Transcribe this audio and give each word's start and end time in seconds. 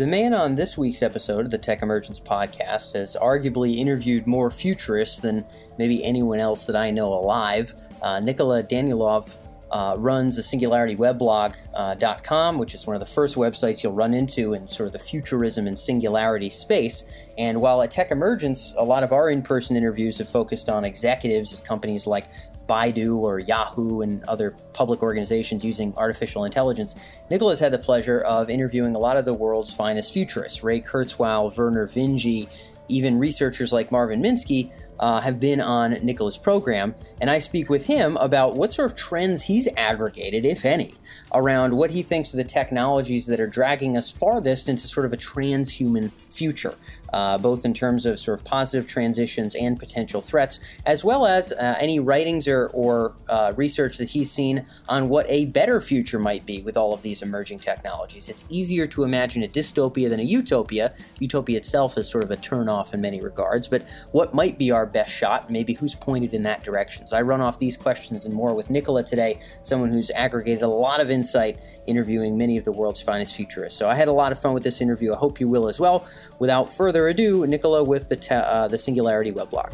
The 0.00 0.06
man 0.06 0.32
on 0.32 0.54
this 0.54 0.78
week's 0.78 1.02
episode 1.02 1.44
of 1.44 1.50
the 1.50 1.58
Tech 1.58 1.82
Emergence 1.82 2.18
podcast 2.18 2.94
has 2.94 3.18
arguably 3.20 3.76
interviewed 3.76 4.26
more 4.26 4.50
futurists 4.50 5.18
than 5.18 5.44
maybe 5.76 6.02
anyone 6.02 6.38
else 6.38 6.64
that 6.64 6.74
I 6.74 6.90
know 6.90 7.12
alive. 7.12 7.74
Uh, 8.00 8.18
Nikola 8.18 8.62
Danaylov 8.62 9.36
uh, 9.70 9.96
runs 9.98 10.38
a 10.38 10.40
singularityweblog.com, 10.40 12.56
uh, 12.56 12.58
which 12.58 12.72
is 12.72 12.86
one 12.86 12.96
of 12.96 13.00
the 13.00 13.04
first 13.04 13.36
websites 13.36 13.82
you'll 13.82 13.92
run 13.92 14.14
into 14.14 14.54
in 14.54 14.66
sort 14.66 14.86
of 14.86 14.94
the 14.94 14.98
futurism 14.98 15.66
and 15.66 15.78
singularity 15.78 16.48
space. 16.48 17.04
And 17.36 17.60
while 17.60 17.82
at 17.82 17.90
Tech 17.90 18.10
Emergence, 18.10 18.72
a 18.78 18.84
lot 18.84 19.04
of 19.04 19.12
our 19.12 19.28
in 19.28 19.42
person 19.42 19.76
interviews 19.76 20.16
have 20.16 20.30
focused 20.30 20.70
on 20.70 20.82
executives 20.82 21.52
at 21.52 21.62
companies 21.62 22.06
like 22.06 22.24
Baidu 22.70 23.16
or 23.16 23.40
Yahoo 23.40 24.00
and 24.00 24.22
other 24.24 24.54
public 24.72 25.02
organizations 25.02 25.64
using 25.64 25.92
artificial 25.96 26.44
intelligence, 26.44 26.94
Nikola's 27.28 27.58
had 27.58 27.72
the 27.72 27.78
pleasure 27.78 28.20
of 28.20 28.48
interviewing 28.48 28.94
a 28.94 28.98
lot 28.98 29.16
of 29.16 29.24
the 29.24 29.34
world's 29.34 29.74
finest 29.74 30.12
futurists. 30.12 30.62
Ray 30.62 30.80
Kurzweil, 30.80 31.52
Vernor 31.52 31.92
Vinge, 31.92 32.48
even 32.86 33.18
researchers 33.18 33.72
like 33.72 33.90
Marvin 33.90 34.22
Minsky 34.22 34.72
uh, 35.00 35.20
have 35.20 35.40
been 35.40 35.60
on 35.60 35.96
Nikola's 36.04 36.38
program, 36.38 36.94
and 37.20 37.30
I 37.30 37.38
speak 37.38 37.70
with 37.70 37.86
him 37.86 38.16
about 38.18 38.54
what 38.54 38.74
sort 38.74 38.90
of 38.90 38.96
trends 38.96 39.44
he's 39.44 39.66
aggregated, 39.76 40.44
if 40.44 40.64
any, 40.64 40.94
around 41.32 41.74
what 41.74 41.90
he 41.90 42.02
thinks 42.02 42.34
are 42.34 42.36
the 42.36 42.44
technologies 42.44 43.26
that 43.26 43.40
are 43.40 43.46
dragging 43.46 43.96
us 43.96 44.10
farthest 44.10 44.68
into 44.68 44.86
sort 44.86 45.06
of 45.06 45.12
a 45.12 45.16
transhuman 45.16 46.12
future 46.30 46.76
uh, 47.12 47.38
both 47.38 47.64
in 47.64 47.74
terms 47.74 48.06
of 48.06 48.18
sort 48.18 48.38
of 48.38 48.44
positive 48.44 48.88
transitions 48.88 49.54
and 49.54 49.78
potential 49.78 50.20
threats, 50.20 50.60
as 50.86 51.04
well 51.04 51.26
as 51.26 51.52
uh, 51.52 51.76
any 51.80 51.98
writings 51.98 52.46
or, 52.48 52.68
or 52.68 53.14
uh, 53.28 53.52
research 53.56 53.98
that 53.98 54.10
he's 54.10 54.30
seen 54.30 54.64
on 54.88 55.08
what 55.08 55.26
a 55.28 55.46
better 55.46 55.80
future 55.80 56.18
might 56.18 56.46
be 56.46 56.62
with 56.62 56.76
all 56.76 56.92
of 56.92 57.02
these 57.02 57.22
emerging 57.22 57.58
technologies. 57.58 58.28
It's 58.28 58.44
easier 58.48 58.86
to 58.88 59.04
imagine 59.04 59.42
a 59.42 59.48
dystopia 59.48 60.08
than 60.08 60.20
a 60.20 60.24
utopia. 60.24 60.94
Utopia 61.18 61.58
itself 61.58 61.98
is 61.98 62.08
sort 62.08 62.24
of 62.24 62.30
a 62.30 62.36
turnoff 62.36 62.94
in 62.94 63.00
many 63.00 63.20
regards, 63.20 63.68
but 63.68 63.86
what 64.12 64.34
might 64.34 64.58
be 64.58 64.70
our 64.70 64.86
best 64.86 65.12
shot? 65.12 65.50
Maybe 65.50 65.74
who's 65.74 65.94
pointed 65.94 66.34
in 66.34 66.42
that 66.44 66.64
direction? 66.64 67.06
So 67.06 67.16
I 67.16 67.22
run 67.22 67.40
off 67.40 67.58
these 67.58 67.76
questions 67.76 68.24
and 68.24 68.34
more 68.34 68.54
with 68.54 68.70
Nikola 68.70 69.04
today, 69.04 69.40
someone 69.62 69.90
who's 69.90 70.10
aggregated 70.12 70.62
a 70.62 70.68
lot 70.68 71.00
of 71.00 71.10
insight 71.10 71.60
interviewing 71.86 72.38
many 72.38 72.56
of 72.56 72.64
the 72.64 72.72
world's 72.72 73.02
finest 73.02 73.34
futurists. 73.36 73.78
So 73.78 73.88
I 73.88 73.94
had 73.94 74.08
a 74.08 74.12
lot 74.12 74.32
of 74.32 74.40
fun 74.40 74.54
with 74.54 74.62
this 74.62 74.80
interview. 74.80 75.12
I 75.12 75.16
hope 75.16 75.40
you 75.40 75.48
will 75.48 75.68
as 75.68 75.80
well. 75.80 76.06
Without 76.38 76.72
further 76.72 76.99
further 77.00 77.08
ado, 77.08 77.46
Nikola 77.46 77.82
with 77.82 78.10
the, 78.10 78.16
te- 78.16 78.34
uh, 78.34 78.68
the 78.68 78.76
Singularity 78.76 79.32
weblog. 79.32 79.72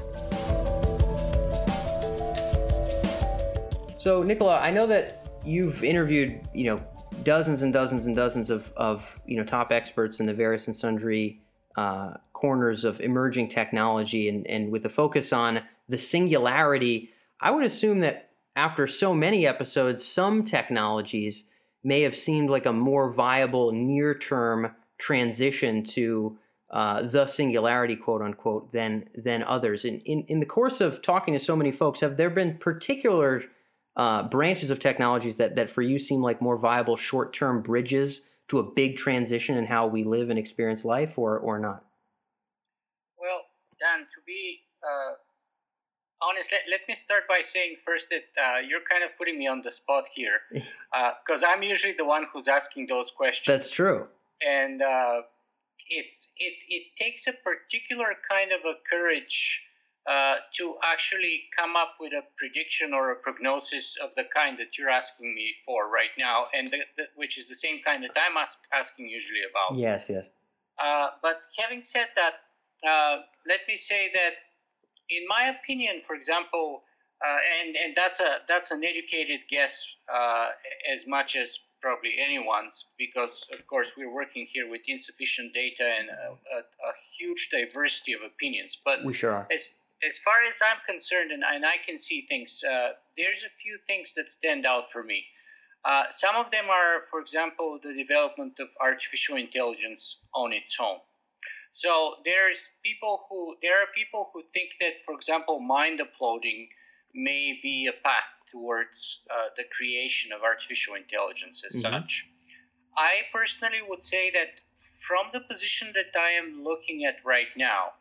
So, 4.00 4.22
Nikola, 4.22 4.58
I 4.58 4.70
know 4.70 4.86
that 4.86 5.28
you've 5.44 5.82
interviewed, 5.82 6.40
you 6.54 6.66
know, 6.66 6.80
dozens 7.24 7.62
and 7.62 7.72
dozens 7.72 8.06
and 8.06 8.14
dozens 8.14 8.48
of, 8.48 8.70
of 8.76 9.02
you 9.26 9.36
know, 9.36 9.44
top 9.44 9.72
experts 9.72 10.20
in 10.20 10.26
the 10.26 10.32
various 10.32 10.68
and 10.68 10.76
sundry 10.76 11.40
uh, 11.76 12.12
corners 12.32 12.84
of 12.84 13.00
emerging 13.00 13.50
technology, 13.50 14.28
and, 14.28 14.46
and 14.46 14.70
with 14.70 14.86
a 14.86 14.88
focus 14.88 15.32
on 15.32 15.60
the 15.88 15.98
singularity. 15.98 17.10
I 17.40 17.50
would 17.50 17.64
assume 17.64 18.00
that 18.00 18.30
after 18.54 18.86
so 18.86 19.12
many 19.12 19.48
episodes, 19.48 20.04
some 20.04 20.44
technologies 20.44 21.42
may 21.82 22.02
have 22.02 22.16
seemed 22.16 22.50
like 22.50 22.66
a 22.66 22.72
more 22.72 23.12
viable 23.12 23.72
near-term 23.72 24.70
transition 24.98 25.84
to 25.84 26.38
uh, 26.76 27.08
the 27.08 27.26
singularity, 27.26 27.96
quote 27.96 28.20
unquote, 28.20 28.70
than 28.70 29.08
than 29.16 29.42
others. 29.44 29.86
In, 29.86 29.98
in 30.00 30.24
in 30.28 30.40
the 30.40 30.46
course 30.46 30.82
of 30.82 31.00
talking 31.00 31.32
to 31.32 31.40
so 31.40 31.56
many 31.56 31.72
folks, 31.72 32.00
have 32.00 32.18
there 32.18 32.28
been 32.28 32.58
particular 32.58 33.44
uh, 33.96 34.24
branches 34.24 34.68
of 34.68 34.78
technologies 34.78 35.36
that 35.36 35.56
that 35.56 35.70
for 35.70 35.80
you 35.80 35.98
seem 35.98 36.20
like 36.20 36.42
more 36.42 36.58
viable 36.58 36.98
short 36.98 37.32
term 37.32 37.62
bridges 37.62 38.20
to 38.48 38.58
a 38.58 38.62
big 38.62 38.98
transition 38.98 39.56
in 39.56 39.64
how 39.64 39.86
we 39.86 40.04
live 40.04 40.28
and 40.28 40.38
experience 40.38 40.84
life, 40.84 41.14
or 41.16 41.38
or 41.38 41.58
not? 41.58 41.82
Well, 43.18 43.40
Dan, 43.80 44.00
to 44.00 44.20
be 44.26 44.60
uh, 44.82 45.14
honest, 46.20 46.52
let, 46.52 46.60
let 46.70 46.80
me 46.86 46.94
start 46.94 47.22
by 47.26 47.40
saying 47.42 47.76
first 47.86 48.08
that 48.10 48.26
uh, 48.38 48.58
you're 48.58 48.84
kind 48.86 49.02
of 49.02 49.16
putting 49.16 49.38
me 49.38 49.46
on 49.46 49.62
the 49.62 49.70
spot 49.70 50.04
here, 50.14 50.40
because 50.52 51.42
uh, 51.42 51.46
I'm 51.48 51.62
usually 51.62 51.94
the 51.96 52.04
one 52.04 52.26
who's 52.30 52.48
asking 52.48 52.88
those 52.88 53.10
questions. 53.16 53.46
That's 53.46 53.70
true. 53.70 54.08
And 54.46 54.82
uh, 54.82 55.22
it's 55.88 56.28
it 56.36 56.54
it 56.68 56.84
takes 56.98 57.26
a 57.26 57.32
particular 57.32 58.14
kind 58.28 58.52
of 58.52 58.60
a 58.64 58.74
courage 58.88 59.62
uh, 60.06 60.36
to 60.54 60.76
actually 60.84 61.44
come 61.56 61.74
up 61.74 61.94
with 61.98 62.12
a 62.12 62.22
prediction 62.36 62.94
or 62.94 63.10
a 63.10 63.16
prognosis 63.16 63.96
of 64.02 64.10
the 64.16 64.22
kind 64.34 64.56
that 64.58 64.78
you're 64.78 64.90
asking 64.90 65.34
me 65.34 65.50
for 65.64 65.90
right 65.90 66.14
now, 66.16 66.46
and 66.54 66.70
the, 66.70 66.78
the, 66.96 67.04
which 67.16 67.36
is 67.36 67.48
the 67.48 67.54
same 67.54 67.80
kind 67.84 68.04
that 68.04 68.16
I'm 68.16 68.36
ask, 68.36 68.56
asking 68.72 69.08
usually 69.08 69.42
about. 69.50 69.76
Yes, 69.78 70.04
yes. 70.08 70.24
Uh, 70.78 71.08
but 71.22 71.40
having 71.58 71.82
said 71.84 72.06
that, 72.14 72.34
uh, 72.88 73.22
let 73.48 73.60
me 73.66 73.76
say 73.76 74.10
that, 74.14 74.34
in 75.10 75.26
my 75.26 75.54
opinion, 75.58 76.02
for 76.06 76.14
example, 76.14 76.82
uh, 77.24 77.38
and 77.58 77.76
and 77.76 77.96
that's 77.96 78.20
a 78.20 78.38
that's 78.46 78.70
an 78.70 78.84
educated 78.84 79.40
guess 79.48 79.86
uh, 80.12 80.50
as 80.92 81.06
much 81.06 81.34
as 81.34 81.58
probably 81.86 82.14
anyone's 82.18 82.86
because 82.98 83.46
of 83.54 83.64
course 83.68 83.92
we're 83.96 84.12
working 84.22 84.44
here 84.52 84.68
with 84.68 84.82
insufficient 84.88 85.54
data 85.54 85.86
and 85.98 86.08
a, 86.10 86.30
a, 86.56 86.60
a 86.90 86.92
huge 87.16 87.42
diversity 87.52 88.12
of 88.12 88.22
opinions 88.26 88.72
but 88.84 89.04
we 89.04 89.14
sure 89.14 89.34
are. 89.38 89.46
as 89.56 89.62
as 90.08 90.14
far 90.26 90.38
as 90.50 90.56
i'm 90.68 90.80
concerned 90.92 91.30
and, 91.30 91.44
and 91.54 91.62
i 91.64 91.78
can 91.86 91.96
see 92.06 92.26
things 92.28 92.50
uh, 92.74 92.90
there's 93.16 93.42
a 93.50 93.52
few 93.62 93.78
things 93.86 94.06
that 94.16 94.28
stand 94.38 94.66
out 94.66 94.90
for 94.92 95.04
me 95.12 95.20
uh, 95.88 96.04
some 96.10 96.34
of 96.34 96.50
them 96.50 96.66
are 96.80 97.06
for 97.08 97.20
example 97.20 97.78
the 97.86 97.94
development 98.04 98.54
of 98.58 98.68
artificial 98.88 99.36
intelligence 99.46 100.04
on 100.34 100.52
its 100.52 100.74
own 100.88 100.98
so 101.82 101.90
there's 102.24 102.58
people 102.82 103.14
who 103.28 103.54
there 103.62 103.78
are 103.82 103.90
people 103.94 104.22
who 104.32 104.42
think 104.52 104.70
that 104.82 104.94
for 105.06 105.14
example 105.14 105.60
mind 105.60 106.00
uploading 106.00 106.66
may 107.14 107.44
be 107.62 107.76
a 107.86 107.96
path 108.02 108.35
towards 108.50 109.20
uh, 109.30 109.48
the 109.56 109.64
creation 109.76 110.32
of 110.32 110.42
artificial 110.42 110.94
intelligence 110.94 111.62
as 111.64 111.72
mm-hmm. 111.76 111.92
such. 111.92 112.26
I 112.96 113.28
personally 113.32 113.80
would 113.86 114.04
say 114.04 114.30
that 114.30 114.60
from 115.06 115.26
the 115.32 115.40
position 115.40 115.92
that 115.94 116.18
I 116.18 116.30
am 116.30 116.64
looking 116.64 117.04
at 117.04 117.16
right 117.24 117.52
now, 117.56 117.92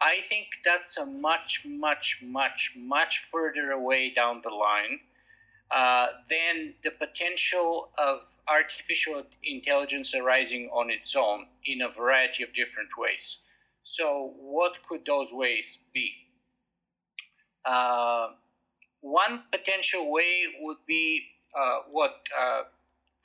I 0.00 0.22
think 0.28 0.46
that's 0.64 0.96
a 0.96 1.06
much, 1.06 1.62
much, 1.64 2.18
much, 2.22 2.72
much 2.76 3.20
further 3.30 3.70
away 3.72 4.12
down 4.12 4.42
the 4.42 4.50
line 4.50 4.98
uh, 5.70 6.08
than 6.28 6.74
the 6.82 6.90
potential 6.90 7.90
of 7.96 8.20
artificial 8.48 9.24
intelligence 9.42 10.14
arising 10.14 10.68
on 10.72 10.90
its 10.90 11.14
own 11.16 11.46
in 11.64 11.82
a 11.82 11.88
variety 11.88 12.42
of 12.42 12.50
different 12.54 12.90
ways. 12.98 13.38
So, 13.84 14.34
what 14.38 14.74
could 14.88 15.04
those 15.06 15.28
ways 15.32 15.78
be? 15.92 16.10
Uh, 17.64 18.30
one 19.04 19.42
potential 19.52 20.10
way 20.10 20.44
would 20.60 20.78
be 20.86 21.22
uh, 21.54 21.80
what 21.90 22.14
uh, 22.40 22.62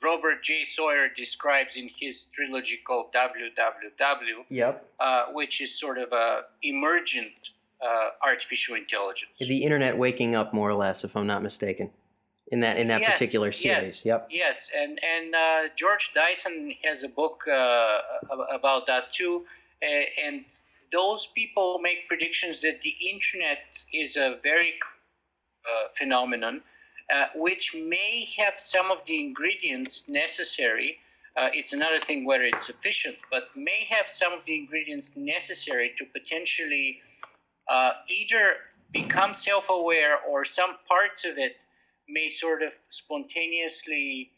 Robert 0.02 0.44
J. 0.44 0.64
Sawyer 0.64 1.08
describes 1.16 1.74
in 1.74 1.88
his 1.98 2.26
trilogy 2.34 2.78
called 2.86 3.06
WWW, 3.14 4.44
yep. 4.50 4.86
Uh, 5.00 5.26
which 5.32 5.62
is 5.62 5.78
sort 5.80 5.96
of 5.96 6.12
a 6.12 6.42
emergent 6.62 7.32
uh, 7.82 8.10
artificial 8.22 8.76
intelligence. 8.76 9.30
The 9.38 9.64
internet 9.64 9.96
waking 9.96 10.34
up, 10.34 10.52
more 10.52 10.68
or 10.68 10.74
less, 10.74 11.02
if 11.02 11.16
I'm 11.16 11.26
not 11.26 11.42
mistaken, 11.42 11.90
in 12.48 12.60
that 12.60 12.76
in 12.76 12.86
that 12.88 13.00
yes, 13.00 13.12
particular 13.12 13.50
series. 13.50 14.04
Yes, 14.04 14.04
yep. 14.04 14.28
Yes, 14.30 14.68
and 14.76 15.00
and 15.02 15.34
uh, 15.34 15.60
George 15.76 16.10
Dyson 16.14 16.74
has 16.84 17.04
a 17.04 17.08
book 17.08 17.40
uh, 17.50 18.00
about 18.52 18.86
that 18.86 19.14
too, 19.14 19.46
and 19.82 20.44
those 20.92 21.28
people 21.34 21.78
make 21.82 22.06
predictions 22.06 22.60
that 22.60 22.82
the 22.82 22.94
internet 23.10 23.64
is 23.94 24.16
a 24.16 24.38
very 24.42 24.74
phenomenon, 25.96 26.62
uh, 27.14 27.26
which 27.34 27.74
may 27.74 28.28
have 28.36 28.54
some 28.58 28.90
of 28.90 28.98
the 29.06 29.20
ingredients 29.20 30.02
necessary. 30.08 30.98
Uh, 31.36 31.48
it's 31.52 31.72
another 31.72 32.00
thing 32.00 32.24
whether 32.24 32.44
it's 32.44 32.66
sufficient, 32.66 33.16
but 33.30 33.44
may 33.56 33.86
have 33.88 34.08
some 34.08 34.32
of 34.32 34.40
the 34.46 34.56
ingredients 34.56 35.12
necessary 35.16 35.92
to 35.98 36.04
potentially 36.06 37.00
either 38.08 38.56
become 38.92 39.32
self 39.32 39.64
aware 39.68 40.18
or 40.28 40.44
some 40.44 40.70
parts 40.88 41.24
of 41.24 41.38
it 41.38 41.56
may 42.08 42.28
sort 42.28 42.62
of 42.62 42.72
spontaneously 42.90 44.30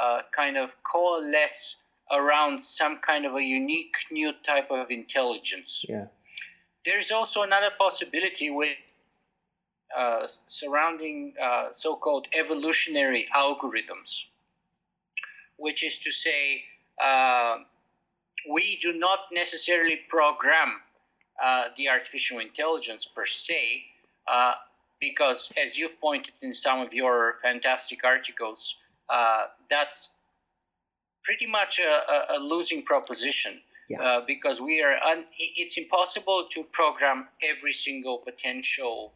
uh, 0.00 0.20
kind 0.34 0.56
of 0.56 0.70
coalesce 0.84 1.76
around 2.12 2.64
some 2.64 2.98
kind 2.98 3.26
of 3.26 3.34
a 3.34 3.42
unique 3.42 3.94
new 4.10 4.32
type 4.46 4.70
of 4.70 4.90
intelligence. 4.90 5.84
Yeah. 5.88 6.06
There's 6.84 7.10
also 7.10 7.42
another 7.42 7.70
possibility 7.78 8.50
with 8.50 8.76
uh, 9.96 10.26
surrounding 10.48 11.32
uh, 11.42 11.68
so 11.76 11.96
called 11.96 12.26
evolutionary 12.38 13.26
algorithms, 13.34 14.24
which 15.56 15.82
is 15.82 15.96
to 15.98 16.10
say, 16.10 16.62
uh, 17.02 17.56
we 18.50 18.78
do 18.82 18.92
not 18.92 19.20
necessarily 19.32 20.00
program 20.08 20.80
uh, 21.42 21.64
the 21.76 21.88
artificial 21.88 22.38
intelligence 22.38 23.06
per 23.06 23.24
se, 23.24 23.82
uh, 24.30 24.52
because 25.00 25.50
as 25.62 25.78
you've 25.78 25.98
pointed 26.00 26.34
in 26.42 26.52
some 26.52 26.80
of 26.80 26.92
your 26.92 27.36
fantastic 27.42 28.04
articles, 28.04 28.76
that's 29.70 30.10
pretty 31.24 31.46
much 31.46 31.78
a, 31.78 32.36
a, 32.36 32.38
losing 32.38 32.82
proposition. 32.82 33.60
Yeah. 33.88 34.02
Uh, 34.02 34.20
because 34.26 34.60
we 34.60 34.82
are, 34.82 34.96
un- 35.10 35.24
it's 35.38 35.78
impossible 35.78 36.46
to 36.52 36.62
program 36.72 37.28
every 37.42 37.72
single 37.72 38.18
potential 38.18 39.14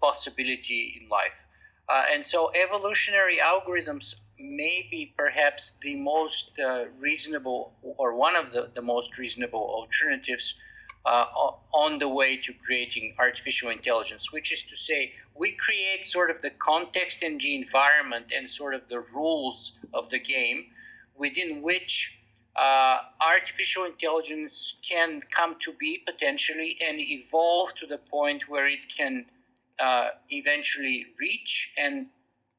possibility 0.00 1.00
in 1.00 1.08
life. 1.08 1.36
Uh, 1.88 2.02
and 2.12 2.24
so 2.24 2.50
evolutionary 2.54 3.38
algorithms 3.38 4.14
may 4.38 4.86
be 4.90 5.12
perhaps 5.16 5.72
the 5.82 5.94
most 5.96 6.50
uh, 6.58 6.84
reasonable 6.98 7.72
or 7.82 8.14
one 8.14 8.36
of 8.36 8.52
the, 8.52 8.70
the 8.74 8.82
most 8.82 9.18
reasonable 9.18 9.60
alternatives 9.60 10.54
uh, 11.06 11.26
on 11.72 11.98
the 11.98 12.08
way 12.08 12.36
to 12.36 12.52
creating 12.64 13.14
artificial 13.18 13.70
intelligence, 13.70 14.32
which 14.32 14.52
is 14.52 14.62
to 14.62 14.76
say, 14.76 15.12
we 15.34 15.52
create 15.52 16.06
sort 16.06 16.30
of 16.30 16.40
the 16.40 16.50
context 16.50 17.22
and 17.22 17.40
the 17.40 17.54
environment 17.54 18.26
and 18.36 18.50
sort 18.50 18.74
of 18.74 18.82
the 18.88 19.00
rules 19.14 19.72
of 19.92 20.08
the 20.10 20.18
game 20.18 20.66
within 21.16 21.62
which 21.62 22.18
uh, 22.56 22.98
artificial 23.20 23.84
intelligence 23.84 24.74
can 24.88 25.20
come 25.36 25.56
to 25.60 25.72
be 25.80 26.02
potentially 26.06 26.76
and 26.86 27.00
evolve 27.00 27.74
to 27.74 27.86
the 27.86 27.98
point 27.98 28.42
where 28.48 28.68
it 28.68 28.80
can 28.96 29.26
uh, 29.80 30.08
eventually 30.30 31.06
reach 31.18 31.70
and 31.76 32.06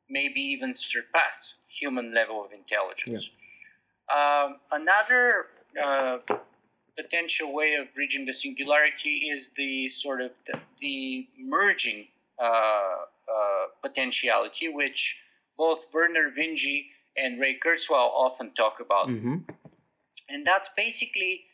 maybe 0.10 0.42
even 0.42 0.74
surpass 0.76 1.56
human 1.68 2.14
level 2.14 2.44
of 2.44 2.52
intelligence. 2.52 3.30
Yeah. 4.10 4.44
Um, 4.44 4.58
another 4.72 5.48
uh, 5.82 6.18
potential 6.98 7.54
way 7.54 7.76
of 7.76 7.94
bridging 7.94 8.26
the 8.26 8.34
singularity 8.34 9.30
is 9.32 9.50
the 9.56 9.90
sort 9.90 10.22
of 10.22 10.32
the, 10.48 10.60
the 10.82 11.28
merging 11.40 12.08
uh, 12.40 12.46
uh, 12.46 13.66
potentiality, 13.82 14.70
which 14.70 15.16
both 15.58 15.92
Vernor 15.92 16.32
Vinge 16.38 16.86
and 17.18 17.40
Ray 17.40 17.58
Kurzweil 17.66 18.10
often 18.14 18.52
talk 18.52 18.80
about. 18.80 19.08
Mm-hmm. 19.08 19.38
And 20.30 20.46
that's 20.46 20.70
basically 20.76 21.46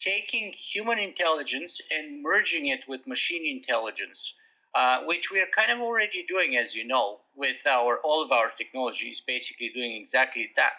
taking 0.00 0.52
human 0.52 0.98
intelligence 0.98 1.80
and 1.90 2.22
merging 2.22 2.66
it 2.66 2.80
with 2.88 3.06
machine 3.06 3.44
intelligence, 3.46 4.34
uh, 4.74 5.02
which 5.04 5.30
we 5.30 5.40
are 5.40 5.48
kind 5.54 5.70
of 5.70 5.80
already 5.80 6.24
doing, 6.26 6.56
as 6.56 6.74
you 6.74 6.86
know, 6.86 7.18
with 7.36 7.66
our 7.66 7.98
all 7.98 8.22
of 8.22 8.32
our 8.32 8.50
technologies, 8.56 9.22
basically 9.26 9.70
doing 9.74 10.00
exactly 10.00 10.50
that. 10.56 10.72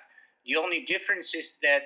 The 0.45 0.55
only 0.55 0.81
difference 0.81 1.35
is 1.35 1.57
that 1.61 1.83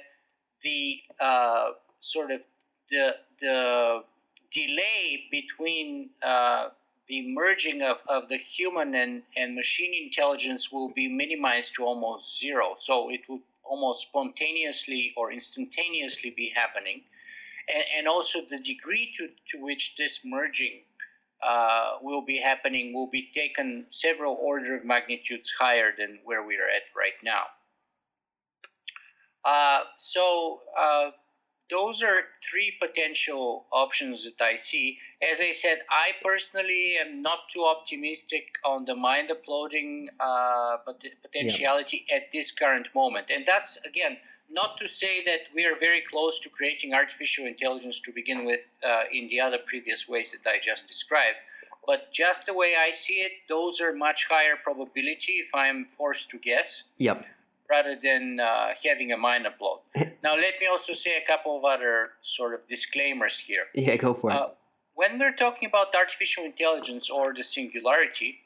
the 0.61 0.99
uh, 1.19 1.71
sort 1.99 2.31
of 2.31 2.41
the 2.89 3.15
the 3.41 4.03
delay 4.51 5.23
between 5.31 6.09
uh, 6.23 6.69
the 7.07 7.33
merging 7.33 7.81
of, 7.81 7.97
of 8.07 8.29
the 8.29 8.37
human 8.37 8.95
and, 8.95 9.21
and 9.35 9.55
machine 9.55 9.93
intelligence 10.03 10.71
will 10.71 10.89
be 10.89 11.07
minimized 11.07 11.75
to 11.75 11.83
almost 11.83 12.39
zero. 12.39 12.75
So 12.79 13.09
it 13.09 13.21
will 13.29 13.41
almost 13.65 14.07
spontaneously 14.07 15.13
or 15.17 15.31
instantaneously 15.31 16.33
be 16.35 16.51
happening. 16.55 17.01
And, 17.67 17.83
and 17.97 18.07
also 18.07 18.39
the 18.49 18.59
degree 18.59 19.13
to, 19.17 19.29
to 19.51 19.63
which 19.63 19.95
this 19.97 20.19
merging 20.23 20.81
uh, 21.45 21.97
will 22.01 22.23
be 22.23 22.37
happening 22.37 22.93
will 22.93 23.09
be 23.09 23.29
taken 23.33 23.85
several 23.89 24.37
order 24.41 24.77
of 24.77 24.85
magnitudes 24.85 25.51
higher 25.59 25.91
than 25.97 26.19
where 26.23 26.43
we 26.43 26.55
are 26.55 26.69
at 26.69 26.83
right 26.95 27.17
now. 27.23 27.43
Uh, 29.43 29.83
so 29.97 30.61
uh, 30.79 31.09
those 31.69 32.03
are 32.03 32.21
three 32.47 32.73
potential 32.79 33.65
options 33.71 34.23
that 34.23 34.43
I 34.43 34.55
see. 34.55 34.99
As 35.21 35.41
I 35.41 35.51
said, 35.51 35.79
I 35.89 36.11
personally 36.23 36.97
am 37.03 37.21
not 37.21 37.49
too 37.51 37.63
optimistic 37.63 38.57
on 38.63 38.85
the 38.85 38.95
mind 38.95 39.31
uploading 39.31 40.09
uh, 40.19 40.77
potentiality 41.21 42.05
yeah. 42.07 42.17
at 42.17 42.31
this 42.31 42.51
current 42.51 42.87
moment. 42.93 43.27
And 43.33 43.45
that's, 43.47 43.77
again, 43.85 44.17
not 44.51 44.77
to 44.77 44.87
say 44.87 45.23
that 45.25 45.41
we 45.55 45.65
are 45.65 45.77
very 45.79 46.03
close 46.09 46.39
to 46.39 46.49
creating 46.49 46.93
artificial 46.93 47.47
intelligence 47.47 47.99
to 48.01 48.11
begin 48.11 48.45
with 48.45 48.61
uh, 48.87 49.03
in 49.11 49.27
the 49.29 49.39
other 49.39 49.57
previous 49.65 50.07
ways 50.07 50.33
that 50.33 50.47
I 50.47 50.59
just 50.61 50.87
described. 50.87 51.37
But 51.87 52.11
just 52.11 52.45
the 52.45 52.53
way 52.53 52.73
I 52.75 52.91
see 52.91 53.15
it, 53.15 53.31
those 53.49 53.79
are 53.81 53.93
much 53.93 54.27
higher 54.29 54.55
probability 54.63 55.33
if 55.33 55.53
I'm 55.53 55.87
forced 55.97 56.29
to 56.31 56.37
guess. 56.37 56.83
Yep 56.97 57.25
rather 57.69 57.95
than 58.01 58.39
uh, 58.39 58.69
having 58.83 59.11
a 59.11 59.17
mind 59.17 59.45
upload. 59.45 59.79
now, 60.23 60.35
let 60.35 60.55
me 60.59 60.67
also 60.71 60.93
say 60.93 61.17
a 61.21 61.27
couple 61.27 61.57
of 61.57 61.65
other 61.65 62.09
sort 62.21 62.53
of 62.53 62.67
disclaimers 62.67 63.37
here. 63.37 63.65
Yeah, 63.73 63.95
go 63.95 64.13
for 64.13 64.31
it. 64.31 64.33
Uh, 64.33 64.49
when 64.93 65.19
we're 65.19 65.35
talking 65.35 65.67
about 65.67 65.93
artificial 65.93 66.45
intelligence 66.45 67.09
or 67.09 67.33
the 67.33 67.43
singularity, 67.43 68.39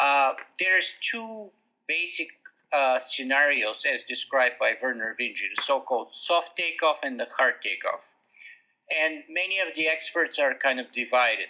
uh, 0.00 0.32
there's 0.58 0.94
two 1.00 1.50
basic 1.86 2.28
uh, 2.72 2.98
scenarios 2.98 3.84
as 3.90 4.04
described 4.04 4.56
by 4.60 4.72
Vernor 4.82 5.14
Vinge, 5.18 5.42
the 5.56 5.62
so-called 5.62 6.08
soft 6.12 6.56
takeoff 6.56 6.98
and 7.02 7.18
the 7.18 7.26
hard 7.36 7.54
takeoff. 7.62 8.00
And 8.90 9.22
many 9.28 9.58
of 9.60 9.74
the 9.76 9.88
experts 9.88 10.38
are 10.38 10.54
kind 10.54 10.78
of 10.80 10.92
divided. 10.92 11.48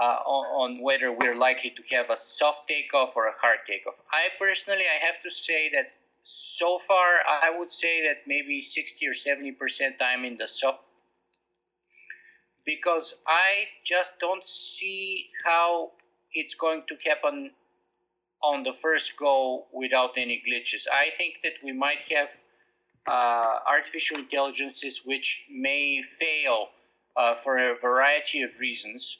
Uh, 0.00 0.22
on, 0.24 0.46
on, 0.54 0.82
whether 0.84 1.10
we're 1.10 1.34
likely 1.34 1.70
to 1.70 1.82
have 1.92 2.10
a 2.10 2.16
soft 2.16 2.68
takeoff 2.68 3.10
or 3.16 3.26
a 3.26 3.32
hard 3.42 3.58
takeoff. 3.66 3.94
I 4.12 4.28
personally, 4.38 4.84
I 4.86 5.04
have 5.04 5.20
to 5.24 5.30
say 5.32 5.68
that 5.74 5.90
so 6.22 6.78
far, 6.86 7.20
I 7.26 7.56
would 7.56 7.72
say 7.72 8.02
that 8.06 8.26
maybe 8.26 8.60
60 8.60 9.06
or 9.06 9.14
70 9.14 9.52
percent 9.52 9.96
I'm 10.00 10.24
in 10.24 10.36
the 10.36 10.48
soft 10.48 10.80
because 12.64 13.14
I 13.26 13.66
just 13.84 14.12
don't 14.20 14.46
see 14.46 15.30
how 15.44 15.90
it's 16.32 16.54
going 16.54 16.82
to 16.88 16.96
happen 17.08 17.50
on 18.42 18.62
the 18.62 18.72
first 18.72 19.16
go 19.16 19.66
without 19.72 20.12
any 20.16 20.42
glitches. 20.46 20.86
I 20.92 21.10
think 21.16 21.34
that 21.42 21.54
we 21.64 21.72
might 21.72 22.02
have 22.10 22.28
uh, 23.06 23.58
artificial 23.66 24.18
intelligences 24.18 25.02
which 25.04 25.42
may 25.50 26.02
fail 26.18 26.68
uh, 27.16 27.34
for 27.42 27.58
a 27.58 27.76
variety 27.80 28.42
of 28.42 28.50
reasons. 28.58 29.18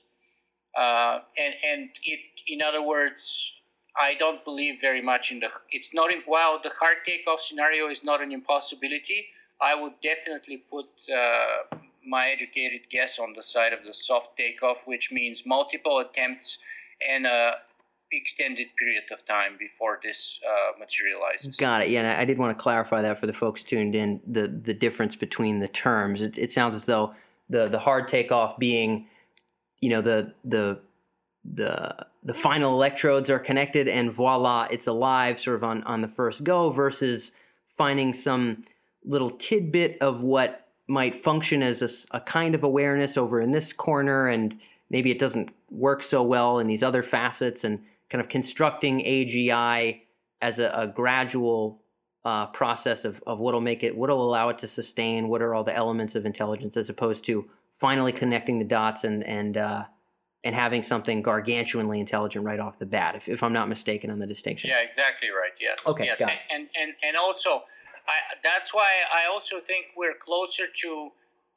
Uh, 0.79 1.19
and, 1.37 1.55
and 1.65 1.91
it, 2.05 2.21
in 2.47 2.63
other 2.63 2.83
words, 2.83 3.53
I 4.01 4.15
don't 4.19 4.43
believe 4.45 4.81
very 4.81 5.03
much 5.03 5.31
in 5.31 5.41
the. 5.41 5.49
It's 5.71 5.93
not 5.93 6.11
while 6.27 6.61
the 6.63 6.71
hard 6.79 6.99
takeoff 7.05 7.41
scenario 7.41 7.89
is 7.89 8.03
not 8.03 8.23
an 8.23 8.33
impossibility. 8.33 9.27
I 9.61 9.75
would 9.75 9.93
definitely 10.03 10.65
put 10.71 10.87
uh, 11.13 11.77
my 12.07 12.29
educated 12.29 12.83
guess 12.91 13.19
on 13.19 13.35
the 13.35 13.43
side 13.43 13.73
of 13.73 13.81
the 13.85 13.93
soft 13.93 14.37
takeoff, 14.37 14.87
which 14.87 15.13
means 15.13 15.45
multiple 15.45 15.99
attempts 15.99 16.59
and 17.07 17.27
a 17.27 17.57
extended 18.13 18.67
period 18.77 19.05
of 19.13 19.25
time 19.27 19.53
before 19.59 20.01
this 20.03 20.41
uh, 20.45 20.79
materializes. 20.79 21.57
Got 21.57 21.83
it. 21.83 21.91
Yeah, 21.91 22.01
and 22.01 22.21
I 22.21 22.25
did 22.25 22.39
want 22.39 22.57
to 22.57 22.61
clarify 22.61 23.03
that 23.03 23.21
for 23.21 23.27
the 23.27 23.33
folks 23.33 23.63
tuned 23.63 23.95
in 23.95 24.21
the 24.27 24.49
the 24.65 24.75
difference 24.75 25.15
between 25.15 25.61
the 25.61 25.69
terms. 25.69 26.23
It, 26.23 26.37
it 26.37 26.53
sounds 26.53 26.75
as 26.75 26.85
though 26.85 27.15
the 27.51 27.69
the 27.69 27.79
hard 27.79 28.09
takeoff 28.09 28.59
being, 28.59 29.07
you 29.81 29.91
know, 29.91 30.03
the 30.03 30.33
the 30.45 30.81
the 31.55 31.95
the 32.23 32.35
final 32.35 32.75
electrodes 32.75 33.31
are 33.31 33.39
connected 33.39 33.89
and 33.89 34.13
voila 34.13 34.67
it's 34.71 34.87
alive 34.87 35.41
sort 35.41 35.57
of 35.57 35.65
on 35.65 35.83
on 35.85 36.03
the 36.03 36.09
first 36.09 36.45
go 36.45 36.71
versus 36.71 37.33
finding 37.79 38.13
some 38.13 38.63
little 39.05 39.31
tidbit 39.39 39.97
of 40.03 40.21
what 40.21 40.67
might 40.87 41.25
function 41.25 41.63
as 41.63 41.81
a, 41.81 41.89
a 42.11 42.21
kind 42.21 42.55
of 42.55 42.63
awareness 42.63 43.17
over 43.17 43.41
in 43.41 43.53
this 43.53 43.73
corner 43.73 44.29
and 44.29 44.55
maybe 44.91 45.11
it 45.11 45.19
doesn't 45.19 45.49
work 45.71 46.03
so 46.03 46.23
well 46.23 46.59
in 46.59 46.67
these 46.67 46.83
other 46.83 47.03
facets 47.03 47.65
and 47.65 47.79
kind 48.11 48.21
of 48.21 48.29
constructing 48.29 48.99
AGI 49.01 50.01
as 50.43 50.59
a, 50.59 50.71
a 50.75 50.87
gradual 50.87 51.81
uh, 52.25 52.47
process 52.47 53.05
of, 53.05 53.23
of 53.27 53.39
what'll 53.39 53.61
make 53.61 53.83
it, 53.83 53.97
what'll 53.97 54.23
allow 54.23 54.49
it 54.49 54.59
to 54.59 54.69
sustain, 54.69 55.29
what 55.29 55.41
are 55.41 55.55
all 55.55 55.65
the 55.65 55.75
elements 55.75 56.15
of 56.15 56.27
intelligence, 56.27 56.77
as 56.77 56.89
opposed 56.89 57.25
to 57.25 57.49
finally 57.79 58.13
connecting 58.13 58.59
the 58.59 58.65
dots 58.65 59.05
and 59.05 59.25
and 59.25 59.57
uh, 59.57 59.85
and 60.45 60.55
having 60.55 60.83
something 60.83 61.23
gargantuanly 61.23 62.01
intelligent 62.01 62.45
right 62.45 62.61
off 62.61 62.79
the 62.79 62.87
bat, 62.87 63.15
if, 63.15 63.29
if 63.29 63.43
I'm 63.43 63.53
not 63.53 63.69
mistaken 63.69 64.11
on 64.11 64.19
the 64.19 64.27
distinction. 64.27 64.71
Yeah, 64.71 64.81
exactly 64.89 65.29
right. 65.29 65.53
Yes. 65.61 65.79
Okay. 65.87 66.05
Yes. 66.05 66.19
Got 66.19 66.31
and, 66.51 66.69
and 66.81 66.95
and 67.03 67.17
also, 67.17 67.63
I, 68.09 68.17
that's 68.43 68.73
why 68.73 68.89
I 69.13 69.31
also 69.31 69.61
think 69.61 69.87
we're 69.97 70.15
closer 70.15 70.65
to 70.83 71.11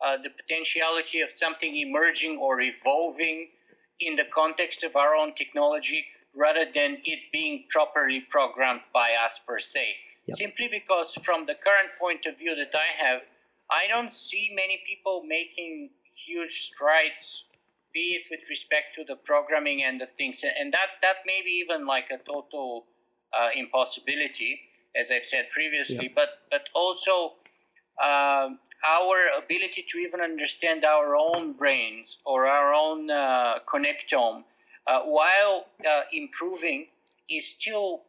uh, 0.04 0.18
the 0.18 0.30
potentiality 0.30 1.22
of 1.22 1.32
something 1.32 1.76
emerging 1.76 2.38
or 2.38 2.60
evolving 2.60 3.48
in 4.02 4.16
the 4.18 4.26
context 4.34 4.84
of 4.84 4.96
our 4.98 5.16
own 5.16 5.34
technology, 5.36 6.04
rather 6.36 6.66
than 6.66 6.98
it 7.06 7.20
being 7.32 7.64
properly 7.70 8.20
programmed 8.30 8.82
by 8.94 9.12
us 9.26 9.40
per 9.48 9.60
se. 9.60 9.96
Yep. 10.26 10.38
Simply 10.38 10.68
because, 10.70 11.14
from 11.24 11.46
the 11.46 11.56
current 11.56 11.90
point 12.00 12.26
of 12.26 12.38
view 12.38 12.54
that 12.56 12.74
I 12.76 13.02
have, 13.02 13.22
I 13.72 13.88
don't 13.88 14.12
see 14.12 14.52
many 14.54 14.82
people 14.86 15.24
making 15.26 15.90
huge 16.26 16.64
strides 16.64 17.46
be 17.94 18.20
it 18.20 18.24
with 18.32 18.50
respect 18.50 18.96
to 18.96 19.04
the 19.06 19.16
programming 19.16 19.84
end 19.84 20.02
of 20.02 20.12
things, 20.14 20.44
and 20.44 20.74
that 20.74 21.00
that 21.02 21.18
may 21.26 21.42
be 21.44 21.64
even 21.64 21.86
like 21.86 22.06
a 22.12 22.18
total 22.18 22.86
uh, 23.38 23.50
impossibility, 23.56 24.60
as 25.00 25.12
I've 25.12 25.26
said 25.26 25.50
previously. 25.50 26.06
Yeah. 26.06 26.16
But 26.16 26.30
but 26.50 26.70
also 26.74 27.34
uh, 28.02 28.50
our 28.86 29.18
ability 29.38 29.86
to 29.90 29.98
even 30.00 30.22
understand 30.22 30.84
our 30.84 31.16
own 31.16 31.54
brains 31.54 32.18
or 32.26 32.48
our 32.48 32.74
own 32.74 33.10
uh, 33.10 33.60
connectome, 33.72 34.44
uh, 34.88 35.02
while 35.02 35.66
uh, 35.88 36.02
improving, 36.12 36.88
is 37.30 37.48
still 37.48 38.04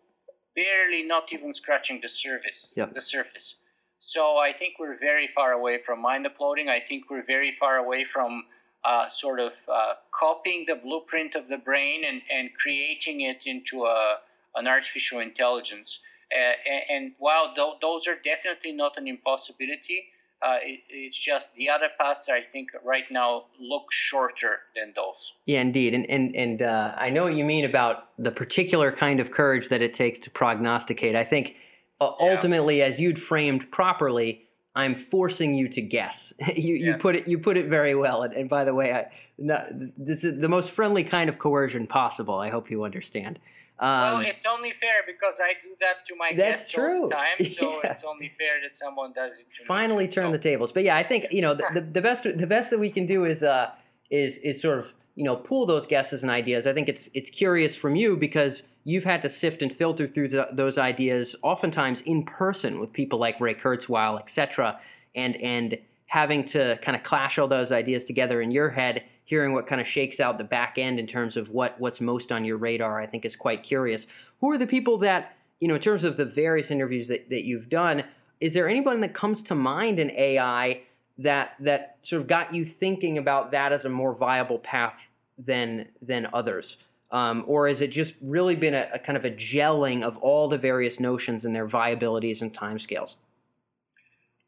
barely 0.57 1.03
not 1.03 1.33
even 1.33 1.53
scratching 1.53 2.01
the 2.01 2.09
surface. 2.09 2.73
Yep. 2.77 2.95
The 2.95 3.01
surface. 3.01 3.57
So 4.01 4.37
I 4.37 4.53
think 4.53 4.75
we're 4.79 4.99
very 4.99 5.29
far 5.35 5.53
away 5.53 5.79
from 5.85 6.03
mind 6.03 6.27
uploading. 6.27 6.69
I 6.69 6.81
think 6.81 7.11
we're 7.11 7.25
very 7.25 7.57
far 7.59 7.79
away 7.79 8.05
from 8.05 8.45
uh, 8.85 9.09
sort 9.09 9.41
of 9.41 9.53
uh, 9.73 9.95
copying 10.13 10.65
the 10.69 10.77
blueprint 10.77 11.35
of 11.35 11.49
the 11.49 11.59
brain 11.59 12.05
and, 12.05 12.21
and 12.31 12.51
creating 12.55 13.23
it 13.23 13.47
into 13.47 13.85
a, 13.85 14.17
an 14.57 14.67
artificial 14.69 15.21
intelligence. 15.21 16.01
Uh, 16.33 16.53
and, 16.71 16.83
and, 16.91 17.13
while 17.19 17.55
th- 17.55 17.75
those 17.81 18.07
are 18.07 18.17
definitely 18.25 18.73
not 18.73 18.93
an 18.97 19.07
impossibility, 19.07 20.05
uh, 20.43 20.57
it, 20.63 20.81
it's 20.89 21.17
just 21.17 21.55
the 21.55 21.71
other 21.71 21.89
paths 21.99 22.29
I 22.29 22.41
think 22.41 22.71
right 22.85 23.05
now 23.11 23.45
look 23.61 23.85
shorter 23.91 24.61
than 24.75 24.93
those. 24.97 25.33
Yeah, 25.47 25.61
indeed, 25.61 25.95
and 25.95 26.09
and 26.11 26.35
and 26.35 26.63
uh, 26.63 26.93
I 26.97 27.11
know 27.11 27.25
what 27.25 27.35
you 27.35 27.45
mean 27.45 27.65
about 27.65 28.09
the 28.19 28.31
particular 28.31 28.91
kind 28.91 29.21
of 29.21 29.31
courage 29.31 29.69
that 29.69 29.81
it 29.81 29.95
takes 29.95 30.19
to 30.21 30.31
prognosticate. 30.31 31.15
I 31.15 31.25
think 31.25 31.55
uh, 32.01 32.11
yeah. 32.19 32.35
ultimately, 32.35 32.83
as 32.83 32.99
you'd 32.99 33.23
framed 33.23 33.71
properly, 33.71 34.45
I'm 34.77 35.07
forcing 35.11 35.55
you 35.55 35.69
to 35.69 35.81
guess. 35.81 36.33
you 36.57 36.75
you 36.75 36.95
put 36.95 37.15
it 37.15 37.29
you 37.29 37.39
put 37.39 37.57
it 37.57 37.69
very 37.69 37.95
well. 37.95 38.23
And, 38.23 38.35
and 38.35 38.49
by 38.49 38.65
the 38.65 38.75
way, 38.75 38.93
I, 38.93 39.07
not, 39.39 39.67
this 39.97 40.25
is 40.25 40.41
the 40.41 40.49
most 40.49 40.71
friendly 40.71 41.05
kind 41.05 41.29
of 41.29 41.39
coercion 41.39 41.87
possible. 41.87 42.39
I 42.39 42.51
hope 42.51 42.71
you 42.71 42.85
understand. 42.85 43.39
Um, 43.81 43.89
well, 43.89 44.21
it's 44.21 44.45
only 44.47 44.73
fair 44.81 45.03
because 45.05 45.41
I 45.41 45.55
do 45.61 45.71
that 45.81 46.07
to 46.07 46.15
my 46.15 46.33
guests 46.33 46.73
true. 46.73 47.03
all 47.03 47.09
the 47.09 47.15
time. 47.15 47.37
So 47.59 47.81
yeah. 47.83 47.93
it's 47.93 48.05
only 48.05 48.33
fair 48.39 48.61
that 48.63 48.77
someone 48.77 49.13
does 49.13 49.33
it. 49.33 49.47
To 49.59 49.67
Finally, 49.67 50.09
turn 50.09 50.31
the 50.31 50.39
tables. 50.39 50.71
But 50.71 50.85
yeah, 50.85 50.97
I 50.97 51.03
think 51.03 51.27
you 51.31 51.43
know 51.43 51.55
the, 51.55 51.65
the, 51.75 51.81
the, 51.81 52.01
best 52.01 52.23
the 52.23 52.47
best 52.47 52.71
that 52.71 52.79
we 52.79 52.91
can 52.91 53.07
do 53.07 53.25
is 53.25 53.43
uh 53.43 53.71
is 54.11 54.37
is 54.39 54.61
sort 54.61 54.79
of 54.79 54.87
you 55.17 55.25
know 55.25 55.37
pool 55.37 55.67
those 55.67 55.87
guesses 55.87 56.23
and 56.23 56.31
ideas. 56.31 56.67
I 56.67 56.73
think 56.73 56.89
it's 56.89 57.09
it's 57.15 57.31
curious 57.31 57.75
from 57.75 57.97
you 57.97 58.17
because 58.17 58.63
you've 58.85 59.05
had 59.05 59.23
to 59.23 59.31
sift 59.31 59.63
and 59.63 59.75
filter 59.77 60.07
through 60.07 60.29
the, 60.29 60.47
those 60.53 60.79
ideas 60.79 61.35
oftentimes 61.43 62.03
in 62.07 62.25
person 62.25 62.79
with 62.79 62.93
people 62.93 63.19
like 63.19 63.41
Ray 63.41 63.55
Kurzweil, 63.55 64.21
etc. 64.21 64.79
And 65.15 65.37
and 65.37 65.79
having 66.07 66.47
to 66.49 66.79
kind 66.85 66.97
of 66.97 67.03
clash 67.03 67.39
all 67.39 67.49
those 67.49 67.73
ideas 67.73 68.05
together 68.05 68.41
in 68.41 68.51
your 68.51 68.71
head 68.71 69.03
hearing 69.25 69.53
what 69.55 69.67
kind 69.67 69.81
of 69.81 69.87
shakes 69.87 70.21
out 70.21 70.39
the 70.39 70.45
back 70.45 70.75
end 70.77 70.99
in 70.99 71.07
terms 71.07 71.37
of 71.37 71.49
what 71.49 71.79
what's 71.81 72.01
most 72.01 72.31
on 72.31 72.45
your 72.45 72.57
radar, 72.57 73.01
I 73.01 73.07
think 73.07 73.25
is 73.25 73.37
quite 73.37 73.63
curious. 73.63 74.07
Who 74.41 74.51
are 74.51 74.59
the 74.59 74.67
people 74.67 74.99
that, 74.99 75.37
you 75.61 75.69
know, 75.69 75.75
in 75.75 75.81
terms 75.81 76.05
of 76.05 76.17
the 76.17 76.25
various 76.25 76.71
interviews 76.71 77.09
that, 77.09 77.29
that 77.31 77.45
you've 77.45 77.69
done, 77.69 78.05
is 78.41 78.53
there 78.53 78.69
anyone 78.69 79.01
that 79.01 79.15
comes 79.15 79.43
to 79.45 79.55
mind 79.55 79.99
in 79.99 80.11
AI 80.11 80.83
that 81.19 81.53
that 81.61 81.97
sort 82.03 82.23
of 82.23 82.29
got 82.29 82.55
you 82.55 82.71
thinking 82.79 83.19
about 83.19 83.51
that 83.53 83.73
as 83.73 83.85
a 83.85 83.89
more 83.89 84.15
viable 84.15 84.59
path 84.59 84.95
than 85.39 85.87
than 86.03 86.29
others? 86.35 86.77
Um, 87.15 87.45
or 87.47 87.69
has 87.69 87.81
it 87.81 87.93
just 87.93 88.13
really 88.21 88.57
been 88.57 88.75
a, 88.75 88.89
a, 88.93 88.99
kind 88.99 89.17
of 89.17 89.25
a 89.25 89.31
gelling 89.31 90.03
of 90.03 90.17
all 90.17 90.49
the 90.49 90.59
various 90.59 90.99
notions 90.99 91.45
and 91.45 91.55
their 91.55 91.69
viabilities 91.69 92.43
and 92.43 92.53
timescales? 92.53 93.11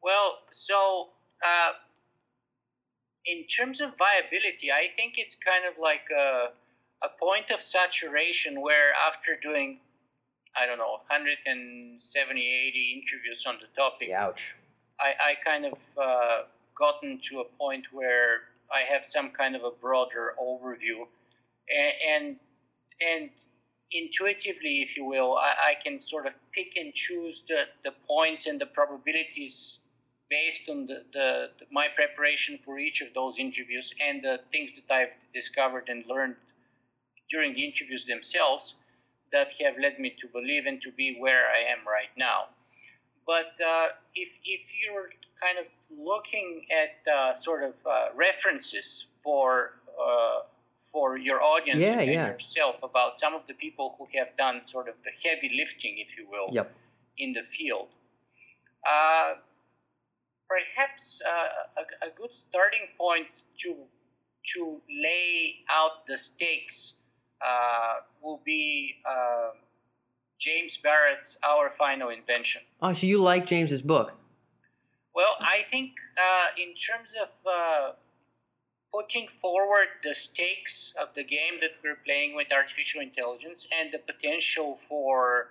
Well, 0.02 0.38
so 0.52 1.10
uh, 1.46 1.74
in 3.24 3.44
terms 3.46 3.80
of 3.80 3.90
viability, 3.96 4.72
I 4.72 4.88
think 4.96 5.14
it's 5.16 5.36
kind 5.36 5.62
of 5.64 5.80
like 5.80 6.08
a, 6.10 6.48
a 7.04 7.08
point 7.20 7.52
of 7.52 7.62
saturation 7.62 8.60
where 8.60 8.90
after 9.06 9.38
doing, 9.40 9.78
I 10.60 10.66
don't 10.66 10.78
know, 10.78 10.98
170, 11.06 12.40
80 12.40 13.04
interviews 13.04 13.44
on 13.46 13.58
the 13.60 13.68
topic, 13.80 14.10
Ouch. 14.10 14.40
I, 14.98 15.12
I 15.30 15.34
kind 15.44 15.66
of 15.66 15.78
uh, 15.96 16.42
gotten 16.76 17.20
to 17.30 17.42
a 17.42 17.44
point 17.44 17.84
where 17.92 18.40
I 18.74 18.92
have 18.92 19.06
some 19.06 19.30
kind 19.30 19.54
of 19.54 19.62
a 19.62 19.70
broader 19.70 20.34
overview. 20.42 21.06
And, 21.68 22.36
and, 23.00 23.30
intuitively, 23.92 24.82
if 24.82 24.96
you 24.96 25.04
will, 25.04 25.36
I, 25.36 25.52
I 25.70 25.74
can 25.82 26.00
sort 26.00 26.26
of 26.26 26.32
pick 26.52 26.76
and 26.76 26.92
choose 26.92 27.44
the, 27.48 27.64
the 27.84 27.92
points 28.06 28.46
and 28.46 28.60
the 28.60 28.66
probabilities 28.66 29.78
based 30.28 30.68
on 30.68 30.86
the, 30.86 31.04
the, 31.12 31.50
the, 31.58 31.66
my 31.70 31.86
preparation 31.94 32.58
for 32.64 32.78
each 32.78 33.00
of 33.00 33.08
those 33.14 33.38
interviews 33.38 33.94
and 34.04 34.22
the 34.22 34.40
things 34.50 34.72
that 34.74 34.92
I've 34.92 35.14
discovered 35.32 35.88
and 35.88 36.04
learned 36.08 36.34
during 37.30 37.54
the 37.54 37.64
interviews 37.64 38.04
themselves 38.06 38.74
that 39.32 39.48
have 39.60 39.74
led 39.80 39.98
me 39.98 40.14
to 40.20 40.26
believe 40.28 40.66
and 40.66 40.80
to 40.82 40.90
be 40.92 41.16
where 41.18 41.46
I 41.46 41.58
am 41.70 41.86
right 41.86 42.10
now. 42.16 42.46
But 43.26 43.54
uh, 43.64 43.88
if, 44.14 44.28
if 44.44 44.60
you're 44.82 45.10
kind 45.40 45.58
of 45.58 45.66
looking 45.96 46.62
at 46.70 47.12
uh, 47.12 47.34
sort 47.36 47.62
of 47.62 47.74
uh, 47.88 48.06
references 48.16 49.06
for 49.22 49.72
uh, 50.00 50.40
for 50.96 51.18
your 51.18 51.42
audience 51.42 51.82
yeah, 51.82 52.00
and, 52.00 52.10
yeah. 52.10 52.28
yourself 52.28 52.76
about 52.82 53.20
some 53.20 53.34
of 53.34 53.42
the 53.48 53.52
people 53.64 53.86
who 53.98 54.06
have 54.18 54.30
done 54.38 54.62
sort 54.64 54.88
of 54.88 54.94
the 55.04 55.12
heavy 55.22 55.50
lifting, 55.54 55.94
if 55.98 56.08
you 56.16 56.24
will, 56.34 56.48
yep. 56.50 56.74
in 57.18 57.34
the 57.34 57.42
field. 57.56 57.88
Uh, 58.92 59.34
perhaps 60.48 61.20
uh, 61.20 61.82
a, 61.82 62.06
a, 62.06 62.10
good 62.18 62.32
starting 62.32 62.86
point 62.96 63.26
to 63.62 63.70
to 64.54 64.80
lay 65.06 65.56
out 65.68 66.06
the 66.08 66.16
stakes 66.16 66.94
uh, 67.44 67.96
will 68.22 68.40
be 68.46 68.94
uh, 69.04 69.50
James 70.40 70.78
Barrat's 70.82 71.36
"Our 71.44 71.68
Final 71.84 72.08
Invention." 72.08 72.62
Oh, 72.80 72.94
so 72.94 73.06
you 73.06 73.20
like 73.22 73.46
James's 73.46 73.82
book? 73.82 74.12
Well, 75.14 75.34
I 75.40 75.58
think 75.72 75.90
uh, 76.16 76.62
in 76.64 76.70
terms 76.88 77.10
of 77.24 77.30
uh, 77.44 77.92
putting 78.96 79.28
forward 79.40 79.88
the 80.02 80.14
stakes 80.14 80.94
of 81.00 81.08
the 81.14 81.24
game 81.24 81.56
that 81.60 81.72
we're 81.84 82.00
playing 82.04 82.34
with 82.34 82.46
artificial 82.52 83.00
intelligence 83.00 83.66
and 83.78 83.92
the 83.92 84.00
potential 84.10 84.76
for 84.88 85.48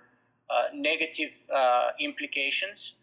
uh, 0.50 0.64
negative 0.74 1.32
implications 2.00 2.94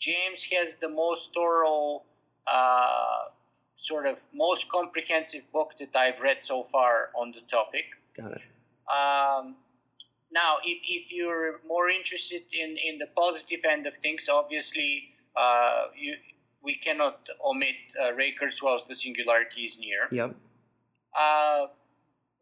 James 0.00 0.42
has 0.52 0.76
the 0.80 0.88
most 0.88 1.28
thorough, 1.34 2.02
uh, 2.50 3.28
sort 3.74 4.06
of 4.06 4.16
most 4.34 4.68
comprehensive 4.68 5.42
book 5.52 5.72
that 5.78 5.94
I've 5.94 6.20
read 6.20 6.38
so 6.40 6.66
far 6.72 7.10
on 7.14 7.32
the 7.32 7.42
topic. 7.50 7.84
Got 8.16 8.32
it. 8.32 8.42
Um, 8.88 9.56
now, 10.32 10.56
if, 10.64 10.78
if 10.88 11.12
you're 11.12 11.60
more 11.68 11.90
interested 11.90 12.42
in, 12.52 12.76
in 12.78 12.98
the 12.98 13.06
positive 13.14 13.60
end 13.70 13.86
of 13.86 13.94
things, 13.96 14.28
obviously, 14.28 15.10
uh, 15.36 15.88
you, 15.96 16.14
we 16.62 16.74
cannot 16.74 17.20
omit 17.44 17.74
uh, 18.00 18.12
Ray 18.12 18.34
Kurzweil's 18.34 18.84
The 18.88 18.94
Singularity 18.94 19.62
is 19.62 19.78
Near. 19.78 20.08
Yep. 20.10 20.36
Uh, 21.18 21.66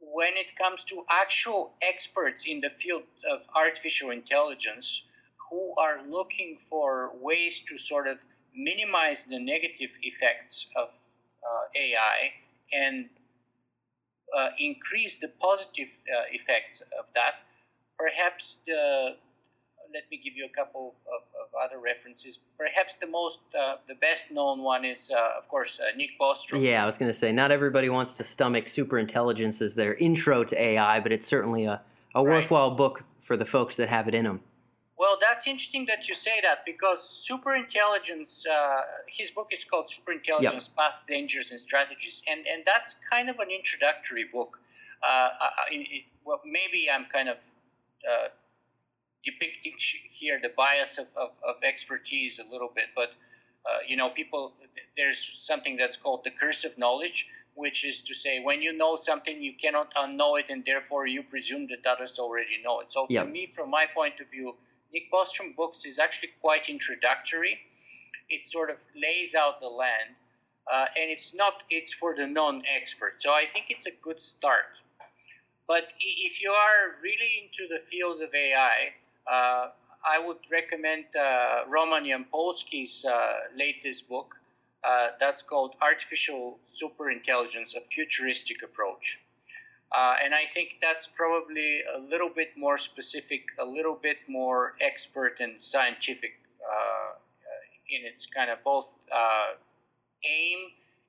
when 0.00 0.36
it 0.36 0.56
comes 0.56 0.84
to 0.84 1.02
actual 1.10 1.74
experts 1.82 2.44
in 2.46 2.60
the 2.60 2.70
field 2.78 3.02
of 3.30 3.40
artificial 3.54 4.10
intelligence, 4.10 5.02
who 5.50 5.74
are 5.78 6.00
looking 6.08 6.58
for 6.68 7.10
ways 7.20 7.62
to 7.68 7.78
sort 7.78 8.06
of 8.06 8.18
minimize 8.54 9.24
the 9.24 9.38
negative 9.38 9.90
effects 10.02 10.66
of 10.76 10.88
uh, 10.88 11.64
AI 11.74 12.32
and 12.72 13.08
uh, 14.36 14.48
increase 14.58 15.18
the 15.18 15.28
positive 15.40 15.88
uh, 15.88 16.24
effects 16.32 16.82
of 16.98 17.06
that. 17.14 17.34
Perhaps 17.98 18.56
the 18.66 19.16
let 19.92 20.04
me 20.10 20.20
give 20.22 20.36
you 20.36 20.46
a 20.46 20.56
couple 20.56 20.94
of, 21.06 21.22
of 21.40 21.48
other 21.62 21.80
references. 21.80 22.38
Perhaps 22.56 22.94
the 23.00 23.06
most, 23.06 23.38
uh, 23.58 23.76
the 23.88 23.94
best 23.94 24.30
known 24.30 24.62
one 24.62 24.84
is, 24.84 25.10
uh, 25.10 25.38
of 25.38 25.48
course, 25.48 25.80
uh, 25.80 25.96
Nick 25.96 26.10
Bostrom. 26.20 26.64
Yeah, 26.64 26.82
I 26.82 26.86
was 26.86 26.96
going 26.96 27.12
to 27.12 27.18
say, 27.18 27.32
not 27.32 27.50
everybody 27.50 27.88
wants 27.88 28.14
to 28.14 28.24
stomach 28.24 28.68
super 28.68 28.98
intelligence 28.98 29.60
as 29.60 29.74
their 29.74 29.94
intro 29.94 30.44
to 30.44 30.60
AI, 30.60 31.00
but 31.00 31.12
it's 31.12 31.28
certainly 31.28 31.64
a, 31.64 31.80
a 32.14 32.22
worthwhile 32.22 32.70
right. 32.70 32.78
book 32.78 33.02
for 33.24 33.36
the 33.36 33.44
folks 33.44 33.76
that 33.76 33.88
have 33.88 34.08
it 34.08 34.14
in 34.14 34.24
them. 34.24 34.40
Well, 34.98 35.16
that's 35.20 35.46
interesting 35.46 35.86
that 35.86 36.08
you 36.08 36.14
say 36.16 36.40
that 36.42 36.64
because 36.66 37.24
superintelligence, 37.30 38.44
uh, 38.48 38.80
his 39.06 39.30
book 39.30 39.48
is 39.52 39.62
called 39.62 39.88
Superintelligence 39.88 40.42
yep. 40.42 40.76
Paths 40.76 41.04
Dangers 41.06 41.52
and 41.52 41.60
Strategies, 41.60 42.20
and, 42.26 42.44
and 42.52 42.64
that's 42.66 42.96
kind 43.08 43.30
of 43.30 43.38
an 43.38 43.48
introductory 43.50 44.24
book. 44.32 44.58
Uh, 45.08 45.28
it, 45.70 46.04
well, 46.24 46.40
maybe 46.44 46.88
I'm 46.92 47.06
kind 47.12 47.28
of 47.28 47.36
uh, 48.02 48.28
depicting 49.30 49.74
here 50.20 50.38
the 50.42 50.52
bias 50.56 50.98
of, 50.98 51.06
of, 51.16 51.30
of, 51.48 51.56
expertise 51.62 52.38
a 52.38 52.52
little 52.52 52.70
bit, 52.74 52.88
but 52.94 53.10
uh, 53.66 53.78
you 53.86 53.96
know, 53.96 54.08
people, 54.10 54.52
there's 54.96 55.18
something 55.18 55.76
that's 55.76 55.96
called 55.96 56.20
the 56.24 56.30
curse 56.30 56.64
of 56.64 56.76
knowledge, 56.78 57.26
which 57.54 57.84
is 57.84 58.00
to 58.02 58.14
say, 58.14 58.40
when 58.40 58.62
you 58.62 58.72
know 58.72 58.96
something, 58.96 59.42
you 59.42 59.52
cannot 59.60 59.92
unknow 59.94 60.38
it, 60.40 60.46
and 60.48 60.64
therefore 60.64 61.06
you 61.06 61.22
presume 61.22 61.66
that 61.66 61.84
others 61.92 62.18
already 62.18 62.56
know 62.64 62.80
it. 62.80 62.86
So, 62.90 63.06
yep. 63.10 63.26
to 63.26 63.30
me, 63.30 63.52
from 63.54 63.68
my 63.68 63.84
point 63.94 64.20
of 64.20 64.30
view, 64.30 64.54
Nick 64.92 65.10
Bostrom 65.12 65.54
books 65.56 65.84
is 65.84 65.98
actually 65.98 66.30
quite 66.40 66.68
introductory. 66.68 67.58
It 68.30 68.48
sort 68.48 68.70
of 68.70 68.76
lays 68.94 69.34
out 69.34 69.60
the 69.60 69.66
land, 69.66 70.14
uh, 70.72 70.86
and 70.96 71.10
it's 71.10 71.34
not 71.34 71.64
it's 71.68 71.92
for 71.92 72.14
the 72.14 72.26
non-expert. 72.26 73.14
So 73.18 73.30
I 73.30 73.44
think 73.52 73.66
it's 73.68 73.86
a 73.86 73.96
good 74.02 74.20
start. 74.20 74.72
But 75.66 75.92
if 76.00 76.40
you 76.40 76.50
are 76.50 76.96
really 77.02 77.32
into 77.42 77.68
the 77.68 77.80
field 77.90 78.22
of 78.22 78.34
AI, 78.34 78.94
I 79.30 80.18
would 80.24 80.38
recommend 80.50 81.04
uh, 81.14 81.68
Roman 81.68 82.04
Yampolskiy's 82.04 83.04
uh, 83.04 83.32
latest 83.56 84.08
book. 84.08 84.34
Uh, 84.84 85.08
that's 85.20 85.42
called 85.42 85.74
Artificial 85.82 86.58
Superintelligence: 86.70 87.74
A 87.76 87.80
Futuristic 87.92 88.62
Approach. 88.62 89.18
Uh, 89.90 90.14
and 90.22 90.34
I 90.34 90.44
think 90.52 90.76
that's 90.82 91.06
probably 91.06 91.80
a 91.96 91.98
little 91.98 92.28
bit 92.28 92.50
more 92.56 92.76
specific, 92.76 93.42
a 93.58 93.64
little 93.64 93.98
bit 94.00 94.18
more 94.28 94.74
expert 94.82 95.36
and 95.40 95.60
scientific 95.60 96.32
uh, 96.62 97.16
in 97.88 98.06
its 98.06 98.26
kind 98.26 98.50
of 98.50 98.62
both 98.64 98.88
uh, 99.10 99.56
aim 100.24 100.58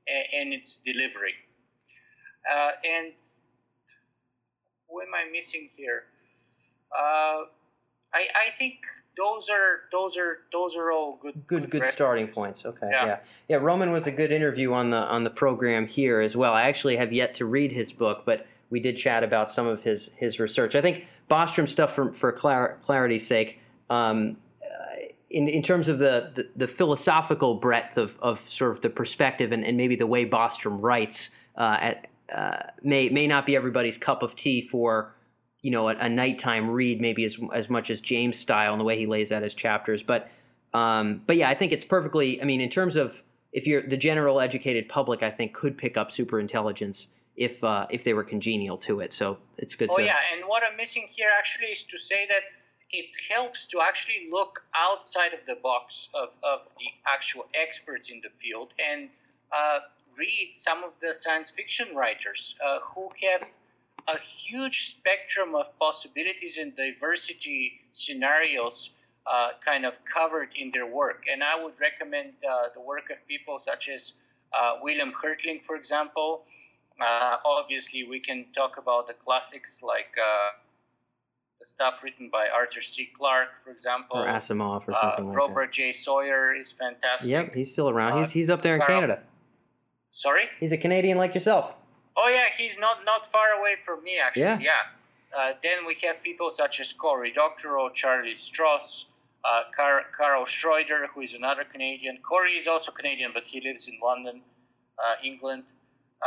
and, 0.07 0.25
and, 0.41 0.53
its 0.53 0.79
delivery. 0.85 1.35
Uh, 2.49 2.71
and 2.87 3.11
what 4.87 5.05
am 5.07 5.13
I 5.13 5.29
missing 5.29 5.69
here? 5.75 6.03
I, 8.13 8.19
I 8.47 8.57
think 8.57 8.75
those 9.17 9.49
are 9.49 9.81
those 9.91 10.17
are 10.17 10.39
those 10.51 10.75
are 10.75 10.91
all 10.91 11.19
good 11.21 11.33
good 11.47 11.69
good, 11.69 11.81
good 11.81 11.93
starting 11.93 12.27
points 12.27 12.65
okay 12.65 12.87
yeah. 12.89 13.05
yeah. 13.05 13.17
yeah 13.49 13.57
roman 13.57 13.91
was 13.91 14.07
a 14.07 14.11
good 14.11 14.31
interview 14.31 14.71
on 14.73 14.89
the 14.89 14.97
on 14.97 15.23
the 15.23 15.29
program 15.29 15.85
here 15.85 16.21
as 16.21 16.35
well 16.35 16.53
i 16.53 16.63
actually 16.63 16.95
have 16.95 17.11
yet 17.11 17.35
to 17.35 17.45
read 17.45 17.71
his 17.71 17.91
book 17.91 18.23
but 18.25 18.47
we 18.69 18.79
did 18.79 18.97
chat 18.97 19.23
about 19.23 19.53
some 19.53 19.67
of 19.67 19.81
his 19.83 20.09
his 20.15 20.39
research 20.39 20.75
i 20.75 20.81
think 20.81 21.05
bostrom 21.29 21.67
stuff 21.67 21.93
for 21.93 22.13
for 22.13 22.31
clar- 22.31 22.77
clarity's 22.85 23.27
sake 23.27 23.59
um, 23.89 24.37
uh, 24.63 25.07
in, 25.31 25.47
in 25.47 25.63
terms 25.63 25.87
of 25.87 25.97
the, 25.97 26.31
the, 26.35 26.47
the, 26.55 26.67
philosophical 26.67 27.55
breadth 27.55 27.97
of, 27.97 28.11
of 28.21 28.39
sort 28.47 28.75
of 28.75 28.83
the 28.83 28.89
perspective 28.89 29.51
and, 29.51 29.65
and 29.65 29.75
maybe 29.77 29.95
the 29.95 30.05
way 30.05 30.25
Bostrom 30.25 30.77
writes 30.79 31.29
uh, 31.57 31.77
at, 31.81 32.07
uh, 32.35 32.67
may 32.83 33.09
may 33.09 33.25
not 33.25 33.47
be 33.47 33.55
everybody's 33.55 33.97
cup 33.97 34.21
of 34.21 34.35
tea 34.35 34.67
for 34.69 35.15
you 35.61 35.71
know, 35.71 35.89
a, 35.89 35.95
a, 35.95 36.09
nighttime 36.09 36.69
read, 36.69 37.01
maybe 37.01 37.25
as 37.25 37.35
as 37.53 37.69
much 37.69 37.89
as 37.89 37.99
James' 37.99 38.37
style 38.37 38.73
and 38.73 38.79
the 38.79 38.85
way 38.85 38.97
he 38.97 39.05
lays 39.05 39.31
out 39.31 39.43
his 39.43 39.53
chapters. 39.53 40.01
But 40.03 40.29
um, 40.73 41.21
but 41.25 41.35
yeah, 41.35 41.49
I 41.49 41.55
think 41.55 41.71
it's 41.71 41.85
perfectly. 41.85 42.41
I 42.41 42.45
mean, 42.45 42.61
in 42.61 42.69
terms 42.69 42.95
of 42.95 43.13
if 43.51 43.65
you're 43.65 43.87
the 43.87 43.97
general 43.97 44.39
educated 44.39 44.87
public, 44.87 45.23
I 45.23 45.31
think 45.31 45.53
could 45.53 45.77
pick 45.77 45.97
up 45.97 46.11
super 46.11 46.39
intelligence 46.39 47.07
if 47.35 47.63
uh, 47.63 47.87
if 47.89 48.03
they 48.03 48.13
were 48.13 48.23
congenial 48.23 48.77
to 48.79 48.99
it. 49.01 49.13
So 49.13 49.37
it's 49.57 49.75
good. 49.75 49.89
Oh 49.91 49.97
to, 49.97 50.03
yeah, 50.03 50.17
and 50.33 50.47
what 50.47 50.63
I'm 50.63 50.77
missing 50.77 51.07
here 51.09 51.29
actually 51.37 51.67
is 51.67 51.83
to 51.83 51.97
say 51.97 52.27
that 52.27 52.43
it 52.91 53.05
helps 53.29 53.65
to 53.67 53.81
actually 53.81 54.27
look 54.31 54.63
outside 54.75 55.33
of 55.33 55.39
the 55.47 55.55
box 55.61 56.09
of, 56.13 56.29
of 56.43 56.61
the 56.79 56.87
actual 57.07 57.45
experts 57.53 58.09
in 58.09 58.19
the 58.23 58.29
field 58.41 58.73
and 58.79 59.09
uh, 59.51 59.79
read 60.17 60.53
some 60.55 60.83
of 60.83 60.91
the 61.01 61.13
science 61.17 61.51
fiction 61.51 61.95
writers 61.95 62.55
uh, 62.65 62.79
who 62.83 63.09
have 63.21 63.47
a 64.07 64.17
huge 64.17 64.95
spectrum 64.95 65.55
of 65.55 65.77
possibilities 65.79 66.57
and 66.57 66.75
diversity 66.75 67.81
scenarios 67.91 68.91
uh, 69.31 69.49
kind 69.63 69.85
of 69.85 69.93
covered 70.11 70.49
in 70.55 70.71
their 70.71 70.85
work. 70.87 71.25
And 71.31 71.43
I 71.43 71.61
would 71.61 71.73
recommend 71.79 72.33
uh, 72.49 72.69
the 72.73 72.81
work 72.81 73.09
of 73.11 73.17
people 73.27 73.61
such 73.63 73.89
as 73.89 74.13
uh, 74.57 74.77
William 74.81 75.11
Hertling, 75.11 75.63
for 75.65 75.75
example. 75.75 76.43
Uh, 76.99 77.37
obviously, 77.45 78.03
we 78.03 78.19
can 78.19 78.45
talk 78.55 78.77
about 78.77 79.07
the 79.07 79.13
classics 79.13 79.81
like 79.81 80.11
uh, 80.19 80.57
the 81.59 81.65
stuff 81.65 81.95
written 82.03 82.29
by 82.31 82.47
Arthur 82.53 82.81
C. 82.81 83.09
Clarke, 83.17 83.49
for 83.63 83.71
example, 83.71 84.17
or 84.17 84.25
Asimov, 84.25 84.87
or 84.87 84.93
something 84.93 85.25
like 85.27 85.35
that. 85.35 85.39
Robert 85.39 85.67
that. 85.67 85.73
J. 85.73 85.93
Sawyer 85.93 86.55
is 86.55 86.71
fantastic. 86.71 87.29
Yep, 87.29 87.53
he's 87.53 87.71
still 87.71 87.89
around. 87.89 88.23
he's 88.23 88.31
he's 88.31 88.49
up 88.49 88.63
there 88.63 88.75
in 88.75 88.81
Carl, 88.81 89.01
Canada. 89.01 89.23
Sorry. 90.11 90.45
He's 90.59 90.71
a 90.71 90.77
Canadian 90.77 91.17
like 91.17 91.35
yourself. 91.35 91.73
Oh 92.21 92.27
yeah, 92.27 92.47
he's 92.57 92.77
not 92.77 93.05
not 93.05 93.31
far 93.31 93.49
away 93.59 93.75
from 93.85 94.03
me 94.03 94.19
actually. 94.19 94.43
Yeah. 94.43 94.59
yeah. 94.59 95.37
Uh, 95.37 95.53
then 95.63 95.85
we 95.85 95.95
have 96.03 96.21
people 96.23 96.51
such 96.55 96.79
as 96.79 96.91
Cory 96.91 97.31
Doctorow, 97.31 97.89
Charlie 97.93 98.35
Stross, 98.35 99.05
uh, 99.45 99.63
Car- 99.75 100.07
Karl 100.17 100.45
Schroeder, 100.45 101.07
who 101.13 101.21
is 101.21 101.35
another 101.35 101.63
Canadian. 101.63 102.17
Cory 102.27 102.53
is 102.53 102.67
also 102.67 102.91
Canadian, 102.91 103.31
but 103.33 103.43
he 103.45 103.61
lives 103.61 103.87
in 103.87 103.99
London, 104.03 104.41
uh, 104.97 105.15
England. 105.23 105.63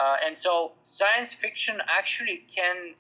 Uh, 0.01 0.17
and 0.25 0.39
so 0.39 0.73
science 0.85 1.35
fiction 1.35 1.83
actually 1.89 2.47
can 2.55 2.95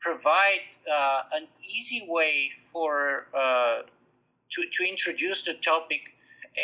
provide 0.00 0.66
uh, 0.90 1.22
an 1.32 1.48
easy 1.76 2.06
way 2.08 2.50
for 2.72 3.26
uh, 3.36 3.82
to, 4.50 4.62
to 4.72 4.88
introduce 4.88 5.42
the 5.42 5.54
topic 5.54 6.00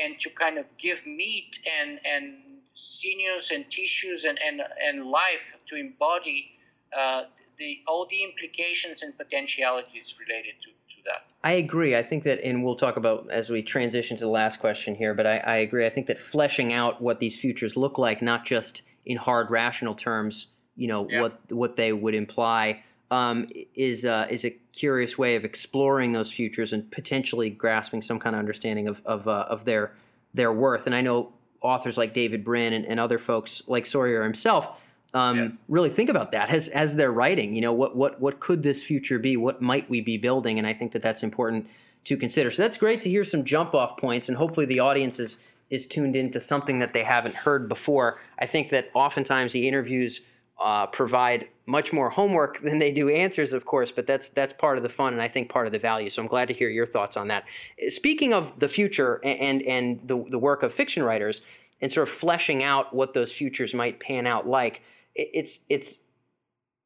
and 0.03 0.19
to 0.21 0.31
kind 0.31 0.59
of 0.59 0.65
give 0.79 1.05
meat 1.05 1.59
and, 1.81 1.99
and 2.05 2.35
sinews 2.75 3.51
and 3.53 3.71
tissues 3.71 4.25
and, 4.25 4.39
and, 4.47 4.61
and 4.87 5.07
life 5.07 5.57
to 5.67 5.77
embody 5.77 6.51
uh, 6.97 7.25
the, 7.59 7.79
all 7.87 8.07
the 8.11 8.23
implications 8.23 9.03
and 9.03 9.17
potentialities 9.17 10.15
related 10.19 10.55
to, 10.61 10.71
to 10.71 11.03
that. 11.05 11.27
I 11.45 11.53
agree. 11.53 11.97
I 11.97 12.03
think 12.03 12.25
that, 12.25 12.45
and 12.45 12.65
we'll 12.65 12.77
talk 12.77 12.97
about 12.97 13.31
as 13.31 13.49
we 13.51 13.63
transition 13.63 14.17
to 14.17 14.25
the 14.25 14.31
last 14.31 14.59
question 14.59 14.95
here, 14.95 15.15
but 15.15 15.27
I, 15.27 15.37
I 15.39 15.57
agree. 15.57 15.87
I 15.87 15.91
think 15.91 16.07
that 16.09 16.19
fleshing 16.33 16.73
out 16.73 17.01
what 17.01 17.21
these 17.21 17.37
futures 17.37 17.77
look 17.77 17.99
like, 17.99 18.23
not 18.23 18.45
just 18.45 18.83
in 19.07 19.17
hard 19.17 19.51
rational 19.51 19.95
terms, 19.95 20.47
you 20.77 20.89
know, 20.89 21.09
yeah. 21.09 21.23
what, 21.23 21.53
what 21.53 21.77
they 21.77 21.93
would 21.93 22.15
imply. 22.15 22.83
Um, 23.11 23.49
is 23.77 24.05
uh, 24.05 24.27
is 24.31 24.45
a 24.45 24.51
curious 24.73 25.17
way 25.17 25.37
of 25.37 25.45
exploring 25.45 26.13
those 26.13 26.33
futures 26.33 26.73
and 26.73 26.91
potentially 26.91 27.51
grasping 27.51 28.03
some 28.03 28.19
kind 28.19 28.35
of 28.35 28.41
understanding 28.41 28.89
of 28.89 29.01
of, 29.05 29.29
uh, 29.29 29.45
of 29.49 29.65
their 29.65 29.93
their 30.33 30.53
worth. 30.53 30.87
And 30.87 30.95
I 30.95 31.03
know 31.03 31.33
authors 31.65 31.97
like 31.97 32.15
David 32.15 32.45
Brin 32.45 32.75
and, 32.75 32.85
and 32.85 33.01
other 33.01 33.19
folks 33.19 33.63
like 33.67 33.87
Sawyer 33.87 34.23
himself 34.23 34.77
um, 35.15 35.37
yes. 35.39 35.63
really 35.69 35.91
think 35.91 36.11
about 36.11 36.33
that 36.33 36.51
as 36.51 36.69
as 36.69 36.95
they're 36.95 37.13
writing. 37.13 37.55
You 37.55 37.63
know, 37.63 37.73
what 37.73 37.97
what 37.97 38.21
what 38.21 38.41
could 38.41 38.63
this 38.63 38.83
future 38.83 39.19
be? 39.19 39.37
What 39.37 39.63
might 39.63 39.89
we 39.89 40.01
be 40.01 40.19
building? 40.19 40.59
And 40.59 40.67
I 40.67 40.75
think 40.75 40.93
that 40.93 41.03
that's 41.03 41.23
important 41.23 41.69
to 42.07 42.17
consider. 42.17 42.51
So 42.51 42.63
that's 42.63 42.77
great 42.77 43.01
to 43.03 43.09
hear 43.09 43.25
some 43.25 43.45
jump 43.45 43.75
off 43.75 43.97
points, 43.97 44.29
and 44.29 44.37
hopefully 44.37 44.67
the 44.67 44.81
audience 44.81 45.21
is 45.21 45.37
is 45.71 45.87
tuned 45.87 46.17
into 46.17 46.41
something 46.41 46.81
that 46.81 46.93
they 46.93 47.05
haven't 47.05 47.35
heard 47.35 47.69
before. 47.69 48.19
I 48.41 48.47
think 48.47 48.71
that 48.71 48.91
oftentimes 48.93 49.53
the 49.53 49.67
interviews 49.67 50.21
uh, 50.65 50.87
provide 50.87 51.47
much 51.67 51.93
more 51.93 52.09
homework 52.11 52.61
than 52.65 52.79
they 52.79 52.91
do 52.91 53.11
answers, 53.11 53.53
of 53.53 53.65
course, 53.67 53.93
but 53.95 54.07
that's 54.07 54.31
that's 54.35 54.55
part 54.55 54.77
of 54.79 54.83
the 54.83 54.89
fun 54.89 55.13
and 55.13 55.23
I 55.23 55.29
think 55.29 55.49
part 55.51 55.67
of 55.67 55.73
the 55.73 55.79
value. 55.79 56.11
So 56.11 56.23
I'm 56.23 56.29
glad 56.29 56.49
to 56.49 56.55
hear 56.55 56.71
your 56.71 56.87
thoughts 56.87 57.17
on 57.17 57.29
that. 57.29 57.45
Speaking 57.89 58.33
of 58.33 58.51
the 58.59 58.69
future 58.69 59.21
and 59.25 59.63
and 59.63 60.01
the 60.09 60.25
the 60.31 60.39
work 60.39 60.63
of 60.63 60.73
fiction 60.75 61.03
writers 61.03 61.43
and 61.81 61.93
sort 61.93 62.09
of 62.09 62.15
fleshing 62.15 62.63
out 62.63 62.95
what 62.95 63.13
those 63.13 63.31
futures 63.31 63.75
might 63.75 64.01
pan 64.01 64.27
out 64.27 64.47
like, 64.47 64.81
it's 65.15 65.59
it's 65.69 65.91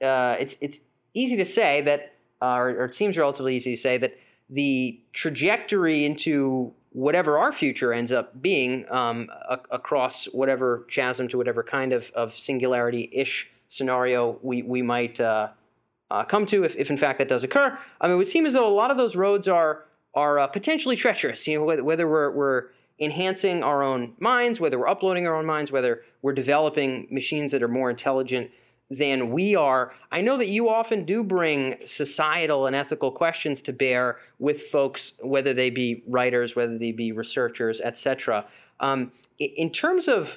uh, 0.04 0.36
it's 0.40 0.56
it's 0.60 0.78
easy 1.14 1.36
to 1.36 1.44
say 1.44 1.82
that, 1.82 2.14
uh, 2.42 2.56
or, 2.56 2.68
or 2.70 2.84
it 2.86 2.94
seems 2.94 3.16
relatively 3.16 3.56
easy 3.56 3.76
to 3.76 3.80
say 3.80 3.96
that 3.98 4.14
the 4.50 5.00
trajectory 5.12 6.04
into 6.04 6.72
whatever 6.92 7.38
our 7.38 7.52
future 7.52 7.92
ends 7.92 8.10
up 8.10 8.40
being 8.40 8.90
um, 8.90 9.28
a- 9.48 9.60
across 9.70 10.24
whatever 10.26 10.86
chasm 10.90 11.28
to 11.28 11.36
whatever 11.36 11.62
kind 11.62 11.92
of, 11.92 12.10
of 12.14 12.32
singularity 12.36 13.10
ish 13.12 13.46
scenario 13.68 14.38
we, 14.42 14.62
we 14.62 14.82
might 14.82 15.20
uh, 15.20 15.48
uh, 16.10 16.24
come 16.24 16.46
to 16.46 16.64
if, 16.64 16.74
if 16.76 16.90
in 16.90 16.98
fact 16.98 17.18
that 17.18 17.28
does 17.28 17.44
occur. 17.44 17.78
I 18.00 18.06
mean, 18.06 18.14
it 18.14 18.18
would 18.18 18.28
seem 18.28 18.46
as 18.46 18.52
though 18.52 18.68
a 18.68 18.74
lot 18.74 18.90
of 18.90 18.96
those 18.96 19.16
roads 19.16 19.48
are 19.48 19.84
are 20.14 20.38
uh, 20.38 20.46
potentially 20.46 20.96
treacherous. 20.96 21.46
You 21.46 21.58
know, 21.58 21.64
whether, 21.64 21.84
whether 21.84 22.08
we're, 22.08 22.30
we're 22.30 22.64
enhancing 22.98 23.62
our 23.62 23.82
own 23.82 24.14
minds, 24.18 24.58
whether 24.58 24.78
we're 24.78 24.88
uploading 24.88 25.26
our 25.26 25.36
own 25.36 25.46
minds, 25.46 25.70
whether 25.70 26.02
we're 26.22 26.32
developing 26.32 27.06
machines 27.10 27.52
that 27.52 27.62
are 27.62 27.68
more 27.68 27.90
intelligent 27.90 28.50
than 28.90 29.30
we 29.30 29.54
are. 29.54 29.92
I 30.10 30.22
know 30.22 30.38
that 30.38 30.48
you 30.48 30.70
often 30.70 31.04
do 31.04 31.22
bring 31.22 31.76
societal 31.86 32.66
and 32.66 32.74
ethical 32.74 33.12
questions 33.12 33.60
to 33.62 33.72
bear 33.72 34.16
with 34.38 34.62
folks, 34.72 35.12
whether 35.20 35.52
they 35.52 35.68
be 35.70 36.02
writers, 36.06 36.56
whether 36.56 36.78
they 36.78 36.92
be 36.92 37.12
researchers, 37.12 37.80
etc. 37.80 38.46
Um, 38.80 39.12
in 39.38 39.70
terms 39.70 40.08
of 40.08 40.30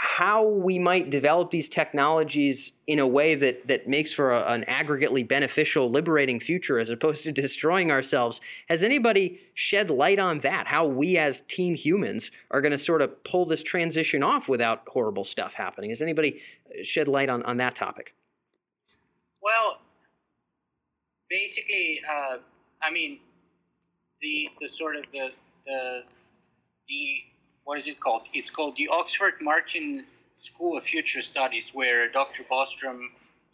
how 0.00 0.44
we 0.46 0.78
might 0.78 1.10
develop 1.10 1.50
these 1.50 1.68
technologies 1.68 2.70
in 2.86 3.00
a 3.00 3.06
way 3.06 3.34
that 3.34 3.66
that 3.66 3.88
makes 3.88 4.12
for 4.12 4.32
a, 4.32 4.44
an 4.52 4.64
aggregately 4.68 5.26
beneficial, 5.26 5.90
liberating 5.90 6.38
future 6.38 6.78
as 6.78 6.88
opposed 6.88 7.24
to 7.24 7.32
destroying 7.42 7.90
ourselves. 7.90 8.40
Has 8.68 8.84
anybody 8.84 9.40
shed 9.54 9.90
light 9.90 10.20
on 10.20 10.38
that? 10.40 10.68
How 10.68 10.86
we 10.86 11.18
as 11.18 11.42
team 11.48 11.74
humans 11.74 12.30
are 12.52 12.60
going 12.60 12.70
to 12.70 12.78
sort 12.78 13.02
of 13.02 13.24
pull 13.24 13.44
this 13.44 13.64
transition 13.64 14.22
off 14.22 14.48
without 14.48 14.82
horrible 14.86 15.24
stuff 15.24 15.52
happening? 15.52 15.90
Has 15.90 16.00
anybody 16.00 16.40
shed 16.84 17.08
light 17.08 17.28
on, 17.28 17.42
on 17.42 17.56
that 17.56 17.74
topic? 17.74 18.14
Well, 19.42 19.80
basically, 21.28 22.00
uh, 22.08 22.36
I 22.80 22.92
mean, 22.92 23.18
the 24.20 24.48
the 24.60 24.68
sort 24.68 24.94
of 24.94 25.02
the 25.12 25.30
the 25.66 26.02
the 26.88 27.22
what 27.68 27.76
is 27.76 27.86
it 27.86 28.00
called? 28.00 28.22
It's 28.32 28.48
called 28.48 28.76
the 28.78 28.88
Oxford 28.88 29.34
Martin 29.42 30.06
School 30.36 30.78
of 30.78 30.84
Future 30.84 31.20
Studies, 31.20 31.72
where 31.74 32.10
Dr. 32.10 32.42
Bostrom 32.50 33.00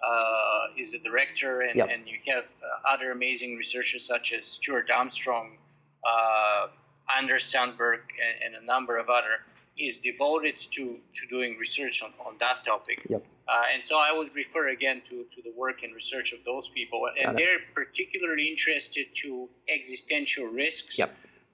uh, 0.09 0.81
is 0.81 0.93
the 0.93 1.01
director, 1.01 1.63
and, 1.63 1.75
yep. 1.75 1.89
and 1.93 2.07
you 2.07 2.19
have 2.33 2.45
uh, 2.45 2.95
other 2.95 3.11
amazing 3.11 3.57
researchers 3.57 4.07
such 4.07 4.33
as 4.33 4.47
Stuart 4.47 4.89
Armstrong, 4.89 5.57
uh, 6.07 6.69
Anders 7.19 7.43
Sandberg, 7.43 8.03
and, 8.25 8.55
and, 8.55 8.63
a 8.63 8.65
number 8.65 8.99
of 8.99 9.09
other 9.11 9.43
is 9.77 9.97
devoted 9.97 10.55
to, 10.71 10.97
to 11.13 11.27
doing 11.29 11.59
research 11.59 12.01
on, 12.01 12.13
on 12.25 12.35
that 12.39 12.65
topic. 12.65 13.01
Yep. 13.09 13.27
Uh, 13.49 13.75
and 13.75 13.83
so 13.85 13.97
I 13.97 14.17
would 14.17 14.33
refer 14.37 14.69
again 14.69 15.03
to, 15.09 15.25
to 15.35 15.43
the 15.43 15.53
work 15.57 15.83
and 15.83 15.93
research 15.93 16.33
of 16.33 16.39
those 16.45 16.69
people. 16.69 17.09
And 17.21 17.37
they're 17.37 17.59
particularly 17.75 18.47
interested 18.47 19.07
to 19.23 19.49
existential 19.69 20.45
risks. 20.45 21.01
Yep 21.01 21.13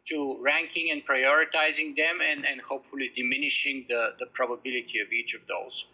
to 0.09 0.39
ranking 0.41 0.91
and 0.91 1.03
prioritizing 1.07 1.95
them 1.97 2.19
and, 2.27 2.45
and 2.47 2.61
hopefully 2.61 3.11
diminishing 3.17 3.85
the, 3.89 4.11
the 4.19 4.27
probability 4.33 4.99
of 5.05 5.13
each 5.13 5.35
of 5.35 5.41
those. 5.47 5.85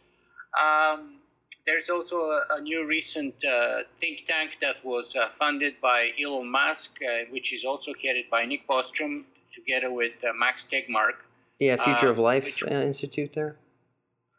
Um, 0.58 1.16
there's 1.66 1.90
also 1.90 2.16
a, 2.20 2.44
a 2.50 2.60
new 2.60 2.86
recent 2.86 3.34
uh, 3.44 3.80
think 4.00 4.24
tank 4.26 4.58
that 4.60 4.76
was 4.84 5.16
uh, 5.16 5.28
funded 5.38 5.74
by 5.82 6.10
Elon 6.22 6.48
Musk, 6.50 6.98
uh, 7.02 7.24
which 7.30 7.52
is 7.52 7.64
also 7.64 7.92
headed 8.02 8.26
by 8.30 8.44
Nick 8.44 8.66
Bostrom, 8.68 9.24
together 9.52 9.90
with 9.92 10.12
uh, 10.22 10.32
Max 10.38 10.64
Tegmark. 10.70 11.16
Yeah, 11.58 11.82
Future 11.82 12.10
of 12.10 12.18
Uh, 12.18 12.22
Life 12.22 12.44
which- 12.44 12.62
uh, 12.62 12.68
Institute 12.92 13.32
there. 13.34 13.56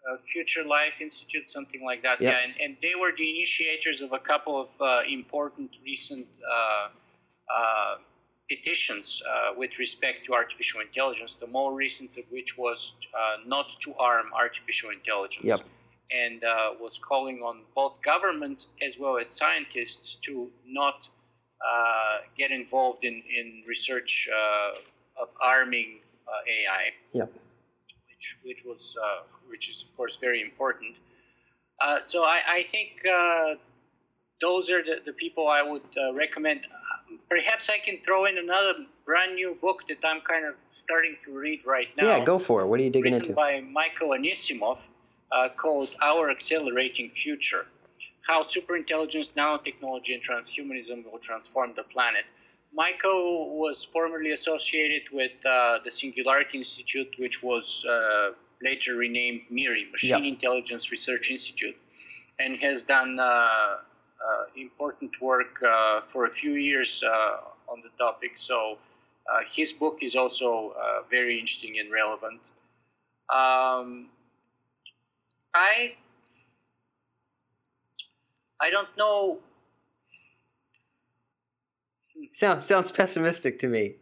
uh, 0.09 0.17
Future 0.31 0.63
Life 0.63 0.93
Institute, 1.01 1.49
something 1.49 1.83
like 1.83 2.01
that. 2.03 2.21
Yep. 2.21 2.31
Yeah, 2.31 2.39
and, 2.45 2.53
and 2.63 2.77
they 2.81 2.93
were 2.97 3.11
the 3.17 3.29
initiators 3.35 4.01
of 4.01 4.13
a 4.13 4.19
couple 4.19 4.55
of 4.61 4.69
uh, 4.79 5.01
important 5.09 5.71
recent 5.83 6.27
uh, 6.49 6.87
uh, 7.53 7.95
petitions 8.49 9.21
uh, 9.25 9.53
with 9.57 9.79
respect 9.79 10.25
to 10.25 10.33
artificial 10.33 10.81
intelligence. 10.81 11.33
The 11.33 11.47
more 11.47 11.73
recent 11.73 12.17
of 12.17 12.23
which 12.29 12.57
was 12.57 12.93
uh, 13.13 13.47
not 13.47 13.75
to 13.81 13.93
arm 13.95 14.27
artificial 14.33 14.89
intelligence. 14.91 15.43
Yep. 15.43 15.61
And 16.09 16.43
uh, 16.43 16.71
was 16.79 16.97
calling 16.97 17.39
on 17.41 17.63
both 17.75 17.95
governments 18.01 18.67
as 18.81 18.97
well 18.97 19.17
as 19.17 19.27
scientists 19.29 20.15
to 20.23 20.49
not 20.65 21.05
uh, 21.61 22.19
get 22.37 22.51
involved 22.51 23.03
in, 23.03 23.21
in 23.37 23.63
research 23.67 24.29
uh, 24.31 25.21
of 25.21 25.29
arming 25.43 25.99
uh, 26.27 26.31
AI 26.55 26.83
Yep. 27.13 27.33
which 28.07 28.37
which 28.43 28.63
was 28.65 28.95
uh, 29.03 29.23
which 29.49 29.69
is 29.69 29.83
of 29.83 29.97
course 29.97 30.17
very 30.21 30.41
important. 30.41 30.95
Uh, 31.81 31.99
so 32.05 32.23
I, 32.23 32.39
I 32.59 32.63
think 32.63 33.01
uh, 33.05 33.55
those 34.41 34.69
are 34.69 34.83
the, 34.83 34.97
the 35.05 35.13
people 35.13 35.47
I 35.47 35.61
would 35.61 35.89
uh, 35.97 36.13
recommend. 36.13 36.67
Perhaps 37.29 37.69
I 37.69 37.77
can 37.83 37.97
throw 38.05 38.25
in 38.25 38.37
another 38.37 38.73
brand 39.05 39.35
new 39.35 39.57
book 39.61 39.83
that 39.89 39.97
I'm 40.03 40.21
kind 40.21 40.45
of 40.45 40.55
starting 40.71 41.15
to 41.25 41.37
read 41.37 41.61
right 41.65 41.87
now. 41.97 42.17
Yeah, 42.17 42.25
go 42.25 42.39
for 42.39 42.61
it. 42.61 42.67
What 42.67 42.79
are 42.79 42.83
you 42.83 42.89
digging 42.89 43.13
written 43.13 43.29
into? 43.29 43.35
by 43.35 43.61
Michael 43.61 44.09
Anissimov, 44.09 44.79
uh, 45.31 45.49
called 45.55 45.89
"Our 46.01 46.29
Accelerating 46.29 47.09
Future: 47.11 47.65
How 48.21 48.43
Superintelligence, 48.43 49.29
Nanotechnology, 49.35 50.13
and 50.15 50.23
Transhumanism 50.23 51.03
Will 51.05 51.19
Transform 51.19 51.73
the 51.75 51.83
Planet." 51.83 52.25
Michael 52.73 53.57
was 53.57 53.83
formerly 53.85 54.31
associated 54.33 55.03
with 55.11 55.31
uh, 55.45 55.79
the 55.85 55.91
Singularity 55.91 56.57
Institute, 56.59 57.13
which 57.17 57.41
was 57.41 57.83
uh, 57.85 58.31
later 58.61 58.95
renamed 58.95 59.41
MIRI, 59.49 59.87
Machine 59.91 60.23
Yeah. 60.23 60.33
Intelligence 60.35 60.91
Research 60.91 61.29
Institute, 61.31 61.77
and 62.39 62.57
has 62.59 62.83
done 62.83 63.19
uh, 63.19 63.77
important 64.57 65.11
work 65.21 65.61
uh, 65.63 66.01
for 66.07 66.25
a 66.25 66.29
few 66.31 66.53
years 66.53 67.03
uh, 67.03 67.71
on 67.71 67.81
the 67.81 67.89
topic. 67.97 68.31
So 68.35 68.77
uh, 69.31 69.39
his 69.49 69.73
book 69.73 69.99
is 70.01 70.15
also 70.15 70.73
uh, 70.79 71.03
very 71.09 71.39
interesting 71.39 71.79
and 71.79 71.91
relevant. 71.91 72.41
Um, 73.29 74.09
I 75.53 75.95
I 78.59 78.69
don't 78.69 78.89
know. 78.97 79.39
Sounds 82.35 82.67
sounds 82.67 82.91
pessimistic 82.91 83.59
to 83.59 83.67
me. 83.67 83.95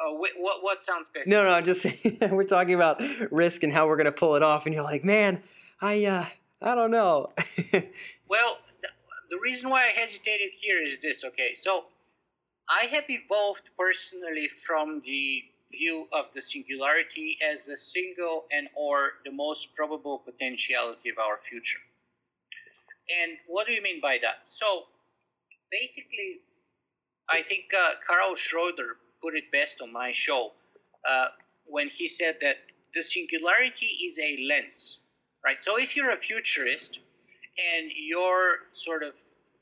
Uh, 0.00 0.12
what 0.14 0.62
what 0.62 0.84
sounds 0.84 1.08
best? 1.14 1.26
No, 1.26 1.44
no, 1.44 1.50
I'm 1.50 1.64
just 1.64 1.82
saying 1.82 2.18
we're 2.30 2.44
talking 2.44 2.74
about 2.74 3.00
risk 3.30 3.62
and 3.62 3.72
how 3.72 3.86
we're 3.86 3.96
gonna 3.96 4.12
pull 4.12 4.36
it 4.36 4.42
off, 4.42 4.66
and 4.66 4.74
you're 4.74 4.84
like, 4.84 5.04
man, 5.04 5.42
I 5.80 6.04
uh, 6.04 6.26
I 6.62 6.74
don't 6.74 6.90
know. 6.90 7.32
Well, 8.28 8.58
the, 9.34 9.40
reason 9.40 9.70
why 9.70 9.88
I 9.88 10.00
hesitated 10.00 10.52
here 10.60 10.80
is 10.80 11.00
this. 11.00 11.24
Okay, 11.24 11.54
so 11.54 11.84
I 12.68 12.86
have 12.86 13.04
evolved 13.08 13.70
personally 13.78 14.48
from 14.66 15.02
the 15.04 15.44
view 15.70 16.06
of 16.12 16.26
the 16.34 16.40
singularity 16.40 17.38
as 17.42 17.68
a 17.68 17.76
single 17.76 18.44
and 18.52 18.68
or 18.76 19.14
the 19.24 19.32
most 19.32 19.74
probable 19.74 20.18
potentiality 20.18 21.08
of 21.10 21.18
our 21.18 21.38
future. 21.48 21.80
And 23.20 23.36
what 23.48 23.66
do 23.66 23.72
you 23.72 23.82
mean 23.82 24.00
by 24.00 24.18
that? 24.22 24.46
So 24.46 24.84
basically, 25.70 26.40
I 27.28 27.42
think 27.42 27.64
uh, 27.76 27.94
Karl 28.06 28.34
Schroeder 28.34 28.96
put 29.20 29.34
it 29.34 29.50
best 29.52 29.80
on 29.82 29.92
my 29.92 30.12
show 30.12 30.52
uh, 31.08 31.28
when 31.66 31.88
he 31.88 32.06
said 32.06 32.36
that 32.40 32.56
the 32.94 33.02
singularity 33.02 33.86
is 34.06 34.18
a 34.18 34.38
lens, 34.48 34.98
right? 35.44 35.62
So 35.62 35.76
if 35.76 35.96
you're 35.96 36.12
a 36.12 36.16
futurist 36.16 37.00
and 37.58 37.90
you're 37.94 38.70
sort 38.72 39.02
of 39.02 39.14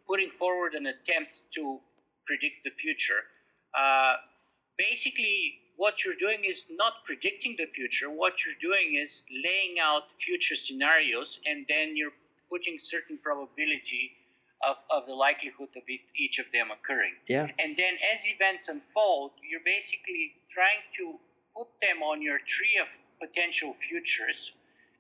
putting 0.09 0.31
forward 0.31 0.75
an 0.75 0.87
attempt 0.87 1.43
to 1.55 1.79
predict 2.27 2.65
the 2.65 2.71
future, 2.71 3.23
uh, 3.79 4.15
basically 4.79 5.63
what 5.77 6.05
you're 6.05 6.21
doing 6.21 6.45
is 6.45 6.67
not 6.71 7.05
predicting 7.05 7.57
the 7.59 7.67
future. 7.75 8.11
What 8.11 8.45
you're 8.45 8.61
doing 8.61 9.01
is 9.03 9.23
laying 9.33 9.77
out 9.81 10.05
future 10.21 10.55
scenarios, 10.55 11.41
and 11.47 11.67
then 11.69 11.97
you're 11.97 12.15
putting 12.51 12.79
certain 12.81 13.19
probability 13.23 14.13
of, 14.69 14.77
of 14.91 15.07
the 15.07 15.15
likelihood 15.15 15.71
of 15.75 15.83
it, 15.89 16.01
each 16.17 16.39
of 16.39 16.47
them 16.53 16.71
occurring. 16.71 17.15
yeah, 17.27 17.49
And 17.59 17.77
then 17.77 17.95
as 18.13 18.21
events 18.27 18.69
unfold, 18.69 19.33
you're 19.43 19.65
basically 19.65 20.37
trying 20.51 20.83
to 20.99 21.19
put 21.57 21.69
them 21.81 22.03
on 22.03 22.23
your 22.23 22.39
tree 22.47 22.79
of 22.81 22.87
potential 23.19 23.75
futures 23.89 24.53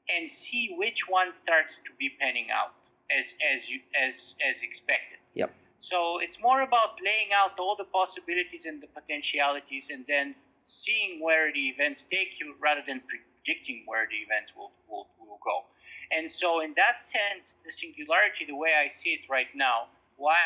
and 0.08 0.28
see 0.28 0.74
which 0.76 1.08
one 1.08 1.32
starts 1.32 1.76
to 1.84 1.92
be 1.98 2.10
panning 2.18 2.48
out 2.50 2.74
as 3.18 3.34
as 3.54 3.70
you 3.70 3.80
as 4.00 4.34
as 4.48 4.62
expected. 4.62 5.18
Yep. 5.34 5.54
So 5.80 6.18
it's 6.20 6.40
more 6.40 6.62
about 6.62 7.00
laying 7.04 7.30
out 7.34 7.58
all 7.58 7.74
the 7.76 7.90
possibilities 7.90 8.66
and 8.66 8.80
the 8.80 8.86
potentialities 8.86 9.90
and 9.90 10.04
then 10.06 10.34
seeing 10.62 11.20
where 11.20 11.52
the 11.52 11.68
events 11.74 12.06
take 12.08 12.38
you 12.38 12.54
rather 12.60 12.82
than 12.86 13.02
predicting 13.10 13.82
where 13.86 14.06
the 14.08 14.16
events 14.22 14.54
will, 14.56 14.70
will, 14.88 15.08
will 15.18 15.40
go. 15.42 15.66
And 16.12 16.30
so 16.30 16.60
in 16.60 16.74
that 16.76 17.00
sense, 17.00 17.56
the 17.64 17.72
singularity, 17.72 18.44
the 18.46 18.54
way 18.54 18.74
I 18.78 18.88
see 18.88 19.10
it 19.10 19.28
right 19.28 19.50
now, 19.56 19.88
why 20.16 20.38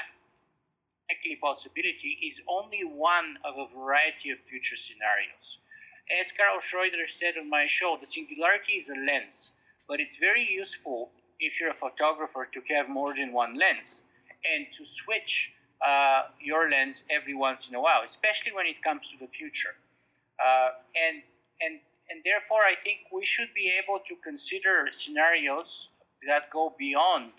likely 1.10 1.36
possibility 1.36 2.18
is 2.22 2.40
only 2.48 2.82
one 2.84 3.38
of 3.44 3.54
a 3.58 3.66
variety 3.76 4.30
of 4.30 4.38
future 4.48 4.76
scenarios. 4.76 5.58
As 6.20 6.32
Karl 6.32 6.60
Schroeder 6.60 7.06
said 7.08 7.34
on 7.38 7.50
my 7.50 7.66
show, 7.66 7.98
the 8.00 8.06
singularity 8.06 8.74
is 8.74 8.88
a 8.88 8.94
lens, 8.94 9.50
but 9.88 10.00
it's 10.00 10.16
very 10.16 10.48
useful 10.48 11.10
if 11.40 11.60
you're 11.60 11.70
a 11.70 11.74
photographer 11.74 12.48
to 12.52 12.60
have 12.74 12.88
more 12.88 13.14
than 13.14 13.32
one 13.32 13.58
lens 13.58 14.00
and 14.44 14.66
to 14.76 14.84
switch 14.84 15.52
uh, 15.86 16.22
your 16.40 16.70
lens 16.70 17.04
every 17.10 17.34
once 17.34 17.68
in 17.68 17.74
a 17.74 17.80
while, 17.80 18.02
especially 18.04 18.52
when 18.52 18.66
it 18.66 18.82
comes 18.82 19.08
to 19.08 19.18
the 19.18 19.28
future. 19.28 19.74
Uh, 20.38 20.70
and 20.94 21.22
and 21.60 21.80
and 22.10 22.22
therefore, 22.24 22.60
I 22.60 22.74
think 22.84 22.98
we 23.12 23.24
should 23.24 23.52
be 23.54 23.72
able 23.82 23.98
to 24.06 24.14
consider 24.22 24.86
scenarios 24.92 25.88
that 26.26 26.50
go 26.50 26.74
beyond 26.78 27.32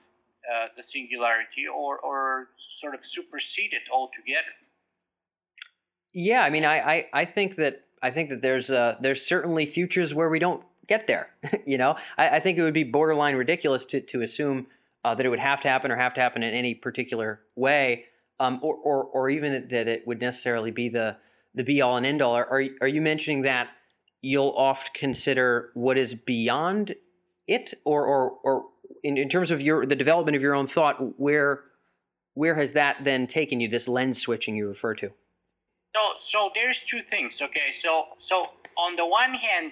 uh, 0.51 0.67
the 0.75 0.83
singularity 0.83 1.67
or, 1.67 1.99
or 1.99 2.49
sort 2.57 2.93
of 2.95 3.05
supersede 3.05 3.73
it 3.73 3.83
altogether. 3.91 4.53
yeah. 6.13 6.41
I 6.41 6.49
mean, 6.49 6.65
I, 6.65 6.79
I, 6.79 7.05
I 7.13 7.25
think 7.25 7.55
that 7.57 7.83
I 8.01 8.12
think 8.12 8.29
that 8.29 8.41
there's 8.41 8.69
uh, 8.69 8.95
there's 9.01 9.25
certainly 9.25 9.65
futures 9.65 10.13
where 10.13 10.29
we 10.29 10.39
don't 10.39 10.63
get 10.88 11.08
there. 11.08 11.30
you 11.65 11.78
know, 11.78 11.95
I, 12.17 12.38
I 12.38 12.39
think 12.39 12.58
it 12.58 12.63
would 12.63 12.73
be 12.73 12.84
borderline 12.84 13.36
ridiculous 13.36 13.86
to 13.88 14.02
to 14.02 14.21
assume 14.21 14.67
uh, 15.04 15.15
that 15.15 15.26
it 15.26 15.30
would 15.30 15.39
have 15.39 15.62
to 15.62 15.67
happen 15.67 15.91
or 15.91 15.95
have 15.95 16.13
to 16.15 16.21
happen 16.21 16.43
in 16.43 16.54
any 16.54 16.73
particular 16.73 17.41
way, 17.56 18.06
um, 18.39 18.60
or, 18.62 18.76
or 18.76 19.04
or 19.06 19.30
even 19.30 19.67
that 19.71 19.88
it 19.88 20.06
would 20.08 20.19
necessarily 20.19 20.71
be 20.71 20.89
the 20.89 21.15
the 21.56 21.63
be 21.63 21.82
all 21.82 21.97
and 21.97 22.06
end 22.06 22.21
all. 22.21 22.36
Are 22.36 22.63
are 22.82 22.88
you- 22.88 23.02
mentioning 23.02 23.43
that 23.43 23.67
you'll 24.21 24.54
oft 24.58 24.89
consider 24.93 25.71
what 25.73 25.97
is 25.97 26.13
beyond 26.13 26.95
it, 27.47 27.80
or 27.86 28.06
or 28.06 28.32
or 28.43 28.65
in, 29.04 29.17
in 29.17 29.30
terms 29.30 29.52
of 29.52 29.62
your 29.62 29.86
the 29.86 29.95
development 29.95 30.36
of 30.36 30.41
your 30.41 30.56
own 30.56 30.67
thought, 30.67 31.19
where 31.19 31.63
where 32.34 32.56
has 32.56 32.71
that 32.73 32.97
then 33.04 33.28
taken 33.28 33.60
you? 33.60 33.67
This 33.67 33.88
lens 33.88 34.21
switching 34.21 34.56
you 34.56 34.67
refer 34.67 34.93
to. 34.95 35.10
So, 35.95 36.02
so 36.19 36.52
there's 36.54 36.82
two 36.82 37.02
things. 37.02 37.41
Okay, 37.41 37.71
so 37.71 38.10
so 38.19 38.47
on 38.78 38.95
the 38.95 39.06
one 39.06 39.34
hand, 39.34 39.71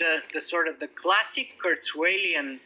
the 0.00 0.18
the 0.34 0.40
sort 0.40 0.66
of 0.66 0.80
the 0.80 0.88
classic 0.88 1.48
Kurzweilian 1.62 2.58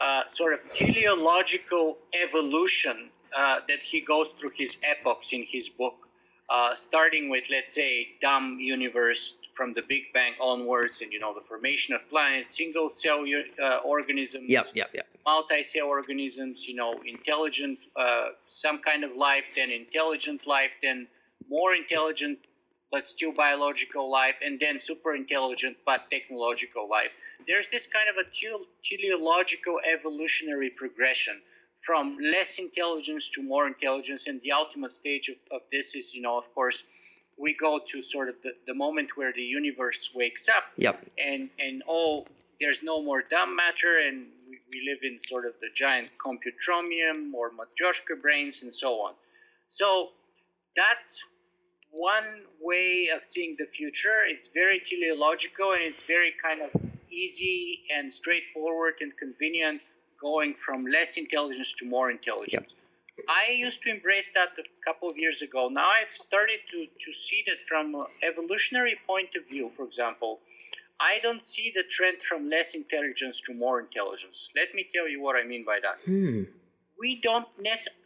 uh, 0.00 0.26
sort 0.26 0.52
of 0.54 0.60
teleological 0.74 1.98
evolution 2.24 3.10
uh, 3.36 3.60
that 3.68 3.80
he 3.80 4.00
goes 4.00 4.28
through 4.38 4.52
his 4.56 4.76
epochs 4.82 5.32
in 5.32 5.44
his 5.46 5.68
book, 5.68 6.08
uh, 6.48 6.74
starting 6.74 7.28
with 7.28 7.44
let's 7.50 7.74
say 7.74 8.08
dumb 8.20 8.58
universe 8.58 9.34
from 9.54 9.74
the 9.74 9.82
Big 9.82 10.04
Bang 10.14 10.32
onwards, 10.40 11.02
and 11.02 11.12
you 11.12 11.20
know 11.20 11.34
the 11.34 11.42
formation 11.42 11.94
of 11.94 12.00
planets, 12.08 12.56
single 12.56 12.88
cell 12.88 13.24
uh, 13.62 13.76
organisms, 13.84 14.48
Yep, 14.48 14.68
yep, 14.74 14.90
yep. 14.94 15.06
multi-cell 15.26 15.86
organisms, 15.86 16.66
you 16.66 16.74
know, 16.74 16.94
intelligent, 17.06 17.78
uh, 17.94 18.28
some 18.46 18.78
kind 18.78 19.04
of 19.04 19.16
life, 19.16 19.44
then 19.54 19.70
intelligent 19.70 20.46
life, 20.46 20.70
then 20.82 21.06
more 21.50 21.74
intelligent, 21.74 22.38
but 22.90 23.06
still 23.06 23.32
biological 23.32 24.10
life, 24.10 24.34
and 24.44 24.58
then 24.60 24.80
super 24.80 25.14
intelligent 25.14 25.76
but 25.86 26.10
technological 26.10 26.88
life. 26.88 27.10
There's 27.46 27.68
this 27.68 27.86
kind 27.86 28.08
of 28.08 28.16
a 28.16 28.28
teleological 28.84 29.80
evolutionary 29.90 30.70
progression 30.70 31.40
from 31.80 32.18
less 32.20 32.58
intelligence 32.58 33.30
to 33.30 33.42
more 33.42 33.66
intelligence, 33.66 34.26
and 34.26 34.40
the 34.42 34.52
ultimate 34.52 34.92
stage 34.92 35.28
of, 35.28 35.36
of 35.50 35.62
this 35.72 35.94
is, 35.94 36.14
you 36.14 36.20
know, 36.20 36.36
of 36.36 36.52
course, 36.54 36.82
we 37.38 37.54
go 37.54 37.80
to 37.90 38.02
sort 38.02 38.28
of 38.28 38.34
the, 38.42 38.52
the 38.66 38.74
moment 38.74 39.16
where 39.16 39.32
the 39.32 39.42
universe 39.42 40.10
wakes 40.14 40.48
up 40.48 40.64
Yep. 40.76 41.06
and 41.16 41.48
and 41.58 41.82
oh 41.88 42.26
there's 42.60 42.82
no 42.82 43.02
more 43.02 43.22
dumb 43.22 43.56
matter 43.56 44.00
and 44.06 44.26
we, 44.48 44.58
we 44.70 44.86
live 44.86 44.98
in 45.02 45.18
sort 45.18 45.46
of 45.46 45.52
the 45.62 45.68
giant 45.74 46.08
computronium 46.22 47.32
or 47.32 47.50
matryoshka 47.50 48.20
brains 48.20 48.62
and 48.62 48.74
so 48.74 49.00
on. 49.00 49.14
So 49.70 50.10
that's 50.76 51.22
one 51.90 52.44
way 52.60 53.08
of 53.14 53.24
seeing 53.24 53.56
the 53.58 53.66
future. 53.66 54.22
It's 54.26 54.48
very 54.48 54.80
teleological 54.80 55.72
and 55.72 55.82
it's 55.82 56.02
very 56.02 56.32
kind 56.42 56.60
of 56.62 56.70
easy 57.10 57.82
and 57.94 58.12
straightforward 58.12 58.94
and 59.00 59.12
convenient 59.16 59.80
going 60.20 60.54
from 60.54 60.86
less 60.86 61.16
intelligence 61.16 61.74
to 61.78 61.86
more 61.86 62.10
intelligence. 62.10 62.74
Yep. 63.16 63.26
I 63.28 63.52
used 63.52 63.82
to 63.82 63.90
embrace 63.90 64.30
that 64.34 64.50
a 64.58 64.62
couple 64.84 65.10
of 65.10 65.16
years 65.16 65.42
ago. 65.42 65.68
Now 65.68 65.88
I've 65.88 66.16
started 66.16 66.60
to, 66.70 66.86
to 66.86 67.12
see 67.12 67.42
that 67.46 67.56
from 67.68 67.94
an 67.94 68.04
evolutionary 68.22 68.96
point 69.06 69.30
of 69.36 69.48
view, 69.48 69.70
for 69.76 69.84
example, 69.84 70.40
I 71.00 71.18
don't 71.22 71.44
see 71.44 71.72
the 71.74 71.82
trend 71.90 72.22
from 72.22 72.48
less 72.48 72.74
intelligence 72.74 73.40
to 73.46 73.54
more 73.54 73.80
intelligence. 73.80 74.50
Let 74.54 74.74
me 74.74 74.86
tell 74.94 75.08
you 75.08 75.22
what 75.22 75.36
I 75.36 75.44
mean 75.46 75.64
by 75.64 75.80
that. 75.82 75.98
Hmm. 76.04 76.42
We 76.98 77.20
don't 77.22 77.48
necessarily 77.58 77.96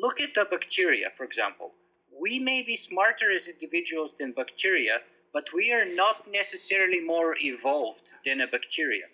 look 0.00 0.20
at 0.20 0.34
the 0.34 0.46
bacteria, 0.50 1.08
for 1.16 1.24
example. 1.24 1.72
We 2.22 2.38
may 2.38 2.62
be 2.62 2.76
smarter 2.76 3.32
as 3.32 3.48
individuals 3.48 4.14
than 4.16 4.30
bacteria, 4.30 5.00
but 5.32 5.52
we 5.52 5.72
are 5.72 5.84
not 5.84 6.30
necessarily 6.30 7.00
more 7.00 7.34
evolved 7.40 8.12
than 8.24 8.40
a 8.40 8.46
bacteria. 8.46 9.06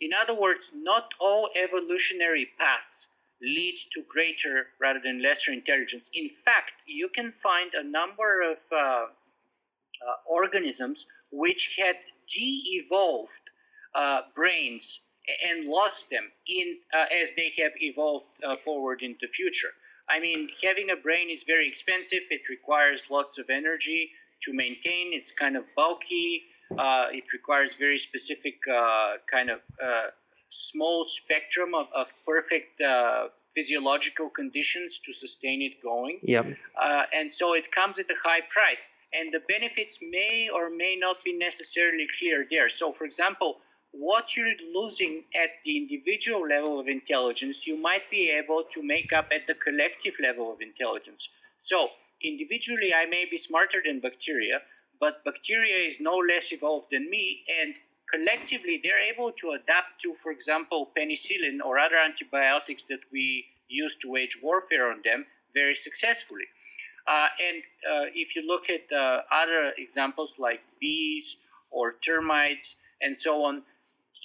In 0.00 0.10
other 0.12 0.34
words, 0.34 0.72
not 0.74 1.14
all 1.20 1.50
evolutionary 1.54 2.50
paths 2.58 3.06
lead 3.40 3.76
to 3.94 4.02
greater 4.08 4.66
rather 4.80 4.98
than 4.98 5.22
lesser 5.22 5.52
intelligence. 5.52 6.10
In 6.12 6.30
fact, 6.44 6.72
you 6.84 7.08
can 7.08 7.32
find 7.40 7.74
a 7.74 7.84
number 7.84 8.42
of 8.42 8.58
uh, 8.72 8.76
uh, 8.76 9.06
organisms 10.26 11.06
which 11.30 11.76
had 11.78 11.96
de-evolved 12.28 13.50
uh, 13.94 14.22
brains 14.34 15.00
and 15.48 15.68
lost 15.68 16.10
them 16.10 16.32
in 16.48 16.78
uh, 16.92 17.06
as 17.14 17.30
they 17.36 17.52
have 17.58 17.72
evolved 17.80 18.26
uh, 18.42 18.56
forward 18.64 19.02
into 19.02 19.26
the 19.26 19.32
future. 19.32 19.74
I 20.10 20.20
mean, 20.20 20.48
having 20.62 20.90
a 20.90 20.96
brain 20.96 21.28
is 21.30 21.44
very 21.44 21.68
expensive. 21.68 22.20
It 22.30 22.48
requires 22.48 23.02
lots 23.10 23.38
of 23.38 23.50
energy 23.50 24.10
to 24.44 24.52
maintain. 24.52 25.12
It's 25.12 25.32
kind 25.32 25.56
of 25.56 25.64
bulky. 25.76 26.44
Uh, 26.78 27.06
it 27.10 27.24
requires 27.32 27.74
very 27.74 27.98
specific 27.98 28.56
uh, 28.70 29.14
kind 29.30 29.50
of 29.50 29.60
uh, 29.82 30.08
small 30.50 31.04
spectrum 31.04 31.74
of, 31.74 31.86
of 31.94 32.12
perfect 32.26 32.80
physiological 33.54 34.30
conditions 34.30 35.00
to 35.04 35.12
sustain 35.12 35.62
it 35.62 35.82
going. 35.82 36.20
Yep. 36.22 36.46
and 37.12 37.30
so 37.30 37.54
it 37.54 37.72
comes 37.72 37.98
at 37.98 38.06
a 38.10 38.14
high 38.22 38.42
price 38.48 38.88
and 39.12 39.32
the 39.32 39.40
benefits 39.48 39.98
may 40.02 40.48
or 40.54 40.70
may 40.70 40.96
not 40.98 41.24
be 41.24 41.32
necessarily 41.36 42.06
clear 42.18 42.46
there. 42.50 42.68
So, 42.68 42.92
for 42.92 43.04
example, 43.04 43.56
what 43.98 44.36
you're 44.36 44.54
losing 44.72 45.24
at 45.34 45.50
the 45.64 45.76
individual 45.76 46.46
level 46.46 46.78
of 46.78 46.86
intelligence, 46.86 47.66
you 47.66 47.76
might 47.76 48.08
be 48.10 48.30
able 48.30 48.62
to 48.72 48.82
make 48.82 49.12
up 49.12 49.26
at 49.34 49.46
the 49.48 49.54
collective 49.54 50.14
level 50.22 50.52
of 50.52 50.60
intelligence. 50.60 51.28
So, 51.58 51.88
individually, 52.22 52.94
I 52.94 53.06
may 53.06 53.24
be 53.28 53.36
smarter 53.36 53.82
than 53.84 53.98
bacteria, 53.98 54.60
but 55.00 55.24
bacteria 55.24 55.88
is 55.88 55.98
no 56.00 56.16
less 56.16 56.52
evolved 56.52 56.86
than 56.92 57.10
me, 57.10 57.44
and 57.60 57.74
collectively, 58.12 58.80
they're 58.82 59.02
able 59.12 59.32
to 59.32 59.50
adapt 59.50 60.00
to, 60.02 60.14
for 60.14 60.30
example, 60.30 60.90
penicillin 60.96 61.58
or 61.64 61.78
other 61.78 61.96
antibiotics 61.96 62.84
that 62.88 63.00
we 63.12 63.44
use 63.68 63.96
to 63.96 64.10
wage 64.10 64.38
warfare 64.40 64.90
on 64.90 65.00
them 65.04 65.26
very 65.54 65.74
successfully. 65.74 66.46
Uh, 67.08 67.26
and 67.48 67.62
uh, 67.90 68.06
if 68.14 68.36
you 68.36 68.46
look 68.46 68.70
at 68.70 68.84
uh, 68.92 69.22
other 69.32 69.72
examples 69.76 70.34
like 70.38 70.60
bees 70.80 71.36
or 71.70 71.94
termites 72.04 72.76
and 73.00 73.18
so 73.18 73.42
on, 73.44 73.62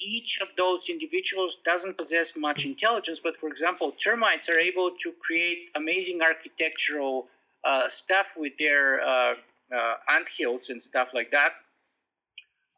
each 0.02 0.40
of 0.42 0.48
those 0.58 0.90
individuals 0.90 1.58
doesn't 1.66 1.98
possess 1.98 2.34
much 2.36 2.66
intelligence, 2.66 3.20
but 3.24 3.38
for 3.38 3.50
example, 3.50 3.92
termites 4.04 4.50
are 4.50 4.60
able 4.60 4.92
to 5.02 5.14
create 5.22 5.70
amazing 5.76 6.22
architectural 6.22 7.28
uh, 7.64 7.88
stuff 7.88 8.28
with 8.38 8.54
their 8.60 9.02
uh, 9.02 9.34
uh, 9.74 9.96
ant 10.10 10.28
hills 10.38 10.70
and 10.70 10.82
stuff 10.82 11.10
like 11.14 11.32
that 11.32 11.54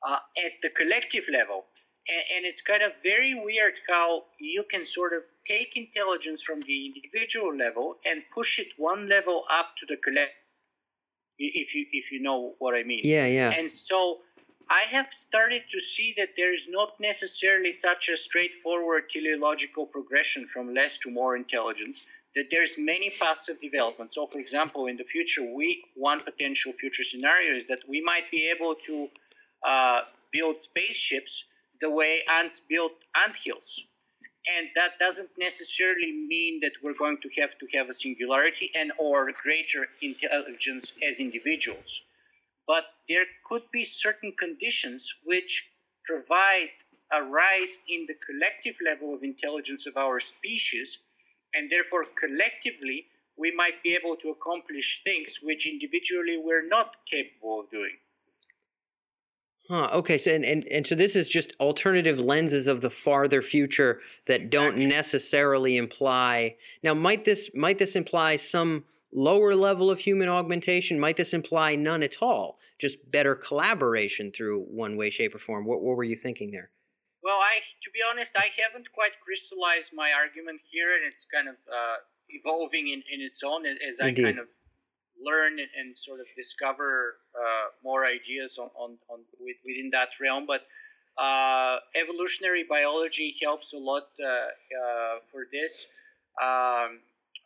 at 0.06 0.52
the 0.62 0.70
collective 0.70 1.24
level. 1.32 1.66
And, 2.08 2.24
and 2.38 2.46
it's 2.46 2.62
kind 2.62 2.84
of 2.84 2.92
very 3.02 3.34
weird 3.34 3.74
how 3.90 4.26
you 4.40 4.64
can 4.70 4.86
sort 4.86 5.14
of 5.14 5.24
take 5.48 5.76
intelligence 5.76 6.44
from 6.44 6.62
the 6.62 6.86
individual 6.86 7.56
level 7.56 7.96
and 8.06 8.22
push 8.34 8.60
it 8.60 8.68
one 8.78 9.08
level 9.10 9.46
up 9.52 9.70
to 9.80 9.86
the 9.88 9.98
collective 9.98 10.36
if 11.38 11.76
you 11.76 11.86
if 11.92 12.12
you 12.12 12.22
know 12.22 12.54
what 12.60 12.76
I 12.76 12.84
mean. 12.84 13.02
Yeah, 13.04 13.26
yeah. 13.26 13.50
And 13.52 13.70
so 13.70 14.20
I 14.70 14.82
have 14.90 15.14
started 15.14 15.64
to 15.70 15.80
see 15.80 16.14
that 16.18 16.30
there 16.36 16.54
is 16.54 16.68
not 16.70 17.00
necessarily 17.00 17.72
such 17.72 18.10
a 18.10 18.18
straightforward 18.18 19.10
teleological 19.10 19.86
progression 19.86 20.48
from 20.48 20.74
less 20.74 20.98
to 21.00 21.12
more 21.12 21.36
intelligence. 21.36 22.02
That 22.36 22.48
there's 22.52 22.76
many 22.78 23.14
paths 23.22 23.48
of 23.48 23.62
development. 23.62 24.14
So, 24.14 24.28
for 24.28 24.40
example, 24.40 24.88
in 24.88 24.98
the 24.98 25.06
future, 25.06 25.44
we 25.44 25.84
one 25.96 26.22
potential 26.22 26.74
future 26.74 27.04
scenario 27.04 27.56
is 27.56 27.66
that 27.68 27.80
we 27.88 28.02
might 28.02 28.30
be 28.30 28.50
able 28.50 28.76
to 28.88 29.08
uh, 29.66 30.02
build 30.34 30.62
spaceships 30.62 31.46
the 31.82 31.90
way 31.90 32.22
ants 32.40 32.60
build 32.60 32.92
ant 33.24 33.36
hills 33.44 33.82
and 34.58 34.68
that 34.76 34.92
doesn't 35.00 35.30
necessarily 35.38 36.12
mean 36.12 36.60
that 36.62 36.72
we're 36.84 36.98
going 36.98 37.18
to 37.22 37.30
have 37.42 37.58
to 37.58 37.68
have 37.76 37.90
a 37.90 37.94
singularity 37.94 38.72
and 38.76 38.92
or 39.00 39.32
greater 39.44 39.88
intelligence 40.02 40.94
as 41.08 41.20
individuals 41.20 42.02
but 42.68 42.86
there 43.08 43.26
could 43.48 43.64
be 43.72 43.86
certain 43.86 44.34
conditions 44.38 45.14
which 45.24 45.68
provide 46.06 46.70
a 47.12 47.24
rise 47.24 47.78
in 47.88 48.06
the 48.08 48.16
collective 48.26 48.76
level 48.84 49.14
of 49.14 49.24
intelligence 49.24 49.86
of 49.86 49.96
our 49.98 50.20
species 50.20 50.98
and 51.54 51.72
therefore 51.72 52.06
collectively 52.20 53.06
we 53.38 53.52
might 53.56 53.82
be 53.84 53.94
able 53.94 54.16
to 54.16 54.30
accomplish 54.30 55.02
things 55.04 55.40
which 55.44 55.68
individually 55.68 56.38
we're 56.38 56.68
not 56.68 56.96
capable 57.10 57.62
of 57.62 57.70
doing 57.70 57.98
Huh. 59.68 59.90
Okay. 59.94 60.20
So 60.20 60.32
and, 60.32 60.46
and 60.46 60.64
and 60.68 60.86
so 60.86 60.94
this 60.94 61.16
is 61.16 61.28
just 61.28 61.54
alternative 61.60 62.20
lenses 62.20 62.68
of 62.68 62.82
the 62.82 62.90
farther 62.90 63.42
future 63.42 64.00
that 64.28 64.42
exactly. 64.42 64.50
don't 64.50 64.90
necessarily 64.90 65.78
imply. 65.78 66.56
Now, 66.84 66.94
might 66.94 67.26
this 67.26 67.50
might 67.56 67.80
this 67.80 67.96
imply 67.96 68.36
some 68.36 68.84
lower 69.14 69.56
level 69.56 69.90
of 69.90 70.00
human 70.00 70.30
augmentation? 70.30 71.00
Might 71.00 71.18
this 71.18 71.34
imply 71.34 71.76
none 71.76 72.04
at 72.04 72.22
all? 72.22 72.60
Just 72.80 72.98
better 73.12 73.36
collaboration 73.36 74.32
through 74.36 74.64
one 74.64 74.98
way, 74.98 75.10
shape, 75.10 75.36
or 75.36 75.40
form. 75.40 75.66
What 75.66 75.82
what 75.82 75.96
were 75.96 76.04
you 76.04 76.18
thinking 76.18 76.52
there? 76.52 76.70
Well, 77.24 77.38
I 77.38 77.60
to 77.84 77.90
be 77.92 78.00
honest, 78.10 78.34
I 78.36 78.50
haven't 78.62 78.92
quite 78.92 79.14
crystallized 79.24 79.92
my 79.94 80.12
argument 80.12 80.62
here, 80.70 80.96
and 80.96 81.06
it's 81.12 81.26
kind 81.34 81.48
of 81.48 81.56
uh, 81.72 81.98
evolving 82.30 82.90
in, 82.90 83.02
in 83.12 83.22
its 83.22 83.42
own 83.44 83.66
as 83.66 84.00
I 84.00 84.12
kind 84.12 84.40
of 84.40 84.48
learn 85.22 85.60
and, 85.60 85.98
sort 85.98 86.20
of 86.20 86.26
discover 86.36 87.16
uh, 87.34 87.68
more 87.84 88.06
ideas 88.06 88.58
on, 88.58 88.70
on, 88.76 88.98
on 89.10 89.20
within 89.40 89.90
that 89.92 90.10
realm. 90.22 90.46
But 90.46 90.68
uh, 91.22 91.80
evolutionary 91.96 92.66
biology 92.68 93.36
helps 93.42 93.74
a 93.74 93.78
lot 93.78 94.08
uh, 94.20 94.28
uh 94.28 95.20
for 95.32 95.48
this. 95.52 95.86
Um, 96.42 97.00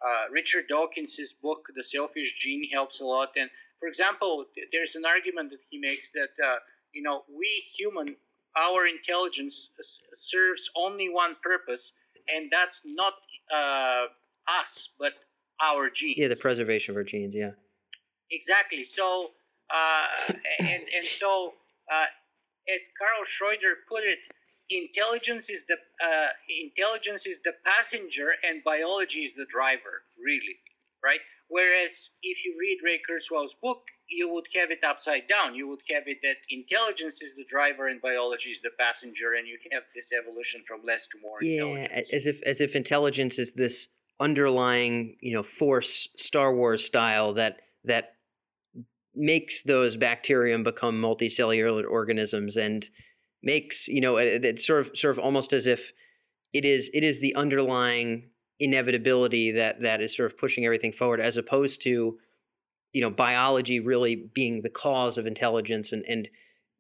uh, 0.05 0.31
Richard 0.31 0.65
Dawkins' 0.69 1.33
book, 1.41 1.67
The 1.75 1.83
Selfish 1.83 2.35
Gene, 2.39 2.69
helps 2.71 3.01
a 3.01 3.05
lot. 3.05 3.29
And 3.35 3.49
for 3.79 3.87
example, 3.87 4.45
there's 4.71 4.95
an 4.95 5.05
argument 5.05 5.51
that 5.51 5.59
he 5.69 5.77
makes 5.77 6.09
that 6.11 6.33
uh, 6.43 6.57
you 6.93 7.01
know 7.01 7.23
we 7.29 7.63
human, 7.75 8.15
our 8.57 8.87
intelligence 8.87 9.69
serves 10.13 10.69
only 10.75 11.09
one 11.09 11.35
purpose, 11.43 11.93
and 12.27 12.49
that's 12.51 12.81
not 12.85 13.13
us, 14.49 14.89
but 14.99 15.13
our 15.61 15.89
genes. 15.89 16.17
Yeah, 16.17 16.27
the 16.27 16.35
preservation 16.35 16.93
of 16.93 16.97
our 16.97 17.03
genes. 17.03 17.35
Yeah. 17.35 17.51
Exactly. 18.31 18.83
So, 18.83 19.31
uh, 19.73 20.33
and 20.59 20.83
and 20.83 21.07
so, 21.07 21.53
uh, 21.91 22.05
as 22.73 22.81
Karl 22.97 23.25
Schroeder 23.25 23.75
put 23.87 24.03
it, 24.03 24.19
intelligence 24.69 25.49
is 25.49 25.65
the 25.67 25.77
uh, 26.03 26.27
intelligence 26.47 27.25
is 27.25 27.39
the 27.43 27.53
passenger, 27.65 28.31
and 28.47 28.63
biology 28.63 29.19
is 29.19 29.33
the 29.33 29.45
driver. 29.49 30.03
Really, 30.23 30.57
right? 31.03 31.19
Whereas 31.47 32.09
if 32.21 32.45
you 32.45 32.55
read 32.59 32.77
Ray 32.83 33.01
Kurzweil's 33.01 33.55
book, 33.61 33.81
you 34.07 34.31
would 34.33 34.45
have 34.55 34.69
it 34.69 34.83
upside 34.87 35.27
down. 35.27 35.55
You 35.55 35.67
would 35.69 35.81
have 35.89 36.03
it 36.05 36.19
that 36.21 36.37
intelligence 36.49 37.21
is 37.21 37.35
the 37.35 37.45
driver 37.45 37.87
and 37.87 37.99
biology 38.01 38.49
is 38.49 38.61
the 38.61 38.69
passenger, 38.79 39.33
and 39.33 39.47
you 39.47 39.57
have 39.71 39.83
this 39.95 40.11
evolution 40.13 40.63
from 40.67 40.81
less 40.85 41.07
to 41.07 41.17
more 41.21 41.43
yeah, 41.43 41.87
as 41.91 42.25
if 42.25 42.41
as 42.45 42.61
if 42.61 42.75
intelligence 42.75 43.39
is 43.39 43.51
this 43.55 43.87
underlying, 44.19 45.15
you 45.21 45.33
know, 45.33 45.43
force 45.43 46.07
Star 46.17 46.53
Wars 46.53 46.85
style 46.85 47.33
that 47.33 47.61
that 47.85 48.15
makes 49.15 49.63
those 49.63 49.97
bacterium 49.97 50.63
become 50.63 51.01
multicellular 51.01 51.83
organisms 51.89 52.57
and 52.57 52.85
makes 53.41 53.87
you 53.87 54.01
know 54.01 54.17
it's 54.17 54.65
sort 54.65 54.85
of 54.85 54.97
sort 54.97 55.17
of 55.17 55.23
almost 55.23 55.53
as 55.53 55.65
if 55.65 55.91
it 56.53 56.65
is 56.65 56.89
it 56.93 57.03
is 57.03 57.19
the 57.19 57.33
underlying 57.35 58.29
inevitability 58.59 59.51
that 59.51 59.81
that 59.81 60.01
is 60.01 60.15
sort 60.15 60.31
of 60.31 60.37
pushing 60.37 60.65
everything 60.65 60.91
forward 60.91 61.21
as 61.21 61.37
opposed 61.37 61.81
to 61.81 62.17
you 62.93 63.01
know 63.01 63.09
biology 63.09 63.79
really 63.79 64.29
being 64.33 64.61
the 64.61 64.69
cause 64.69 65.17
of 65.17 65.25
intelligence 65.25 65.91
and 65.91 66.03
and 66.07 66.27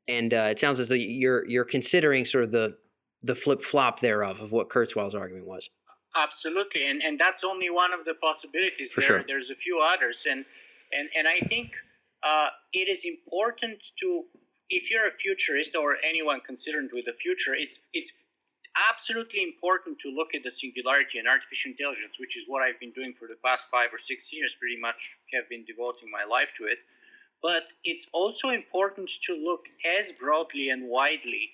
and 0.07 0.33
uh, 0.33 0.47
it 0.49 0.59
sounds 0.59 0.79
as 0.79 0.87
though 0.87 0.95
you're 0.95 1.47
you're 1.47 1.63
considering 1.63 2.25
sort 2.25 2.43
of 2.43 2.51
the 2.51 2.75
the 3.23 3.35
flip 3.35 3.63
flop 3.63 3.99
thereof 3.99 4.39
of 4.39 4.51
what 4.51 4.69
Kurzweil's 4.69 5.15
argument 5.15 5.45
was. 5.45 5.69
Absolutely, 6.15 6.87
and 6.87 7.01
and 7.03 7.19
that's 7.19 7.43
only 7.43 7.69
one 7.69 7.93
of 7.93 8.03
the 8.05 8.15
possibilities. 8.15 8.91
For 8.91 9.01
there, 9.01 9.07
sure. 9.07 9.23
There's 9.27 9.51
a 9.51 9.55
few 9.55 9.79
others, 9.79 10.25
and 10.29 10.43
and 10.91 11.07
and 11.15 11.27
I 11.27 11.45
think 11.47 11.71
uh, 12.23 12.47
it 12.73 12.87
is 12.87 13.05
important 13.05 13.83
to, 13.99 14.23
if 14.69 14.91
you're 14.91 15.07
a 15.07 15.17
futurist 15.19 15.75
or 15.75 15.97
anyone 16.03 16.41
concerned 16.41 16.91
with 16.93 17.05
the 17.05 17.13
future, 17.13 17.55
it's 17.55 17.79
it's 17.93 18.11
absolutely 18.93 19.41
important 19.43 19.97
to 19.99 20.09
look 20.09 20.35
at 20.35 20.43
the 20.43 20.51
singularity 20.51 21.17
and 21.17 21.27
artificial 21.27 21.71
intelligence, 21.71 22.19
which 22.19 22.37
is 22.37 22.45
what 22.47 22.61
I've 22.61 22.79
been 22.79 22.93
doing 22.93 23.13
for 23.17 23.27
the 23.27 23.39
past 23.43 23.65
five 23.71 23.89
or 23.91 23.97
six 23.97 24.31
years. 24.31 24.55
Pretty 24.59 24.79
much 24.79 25.17
have 25.33 25.49
been 25.49 25.65
devoting 25.65 26.09
my 26.11 26.23
life 26.23 26.49
to 26.57 26.65
it. 26.65 26.79
But 27.41 27.63
it's 27.83 28.05
also 28.13 28.49
important 28.49 29.09
to 29.25 29.33
look 29.33 29.65
as 29.97 30.11
broadly 30.11 30.69
and 30.69 30.89
widely 30.89 31.49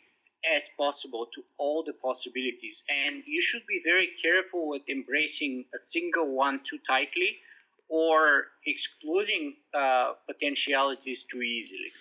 as 0.56 0.70
possible 0.78 1.28
to 1.34 1.44
all 1.58 1.84
the 1.84 1.94
possibilities. 1.94 2.84
And 2.90 3.24
you 3.26 3.42
should 3.42 3.66
be 3.68 3.82
very 3.84 4.10
careful 4.22 4.70
with 4.70 4.82
embracing 4.90 5.66
a 5.74 5.80
single 5.80 6.36
one 6.36 6.62
too 6.70 6.80
tightly 6.88 7.38
or 7.88 8.48
excluding 8.66 9.56
uh, 9.74 10.14
potentialities 10.28 11.24
too 11.24 11.42
easily. 11.42 11.92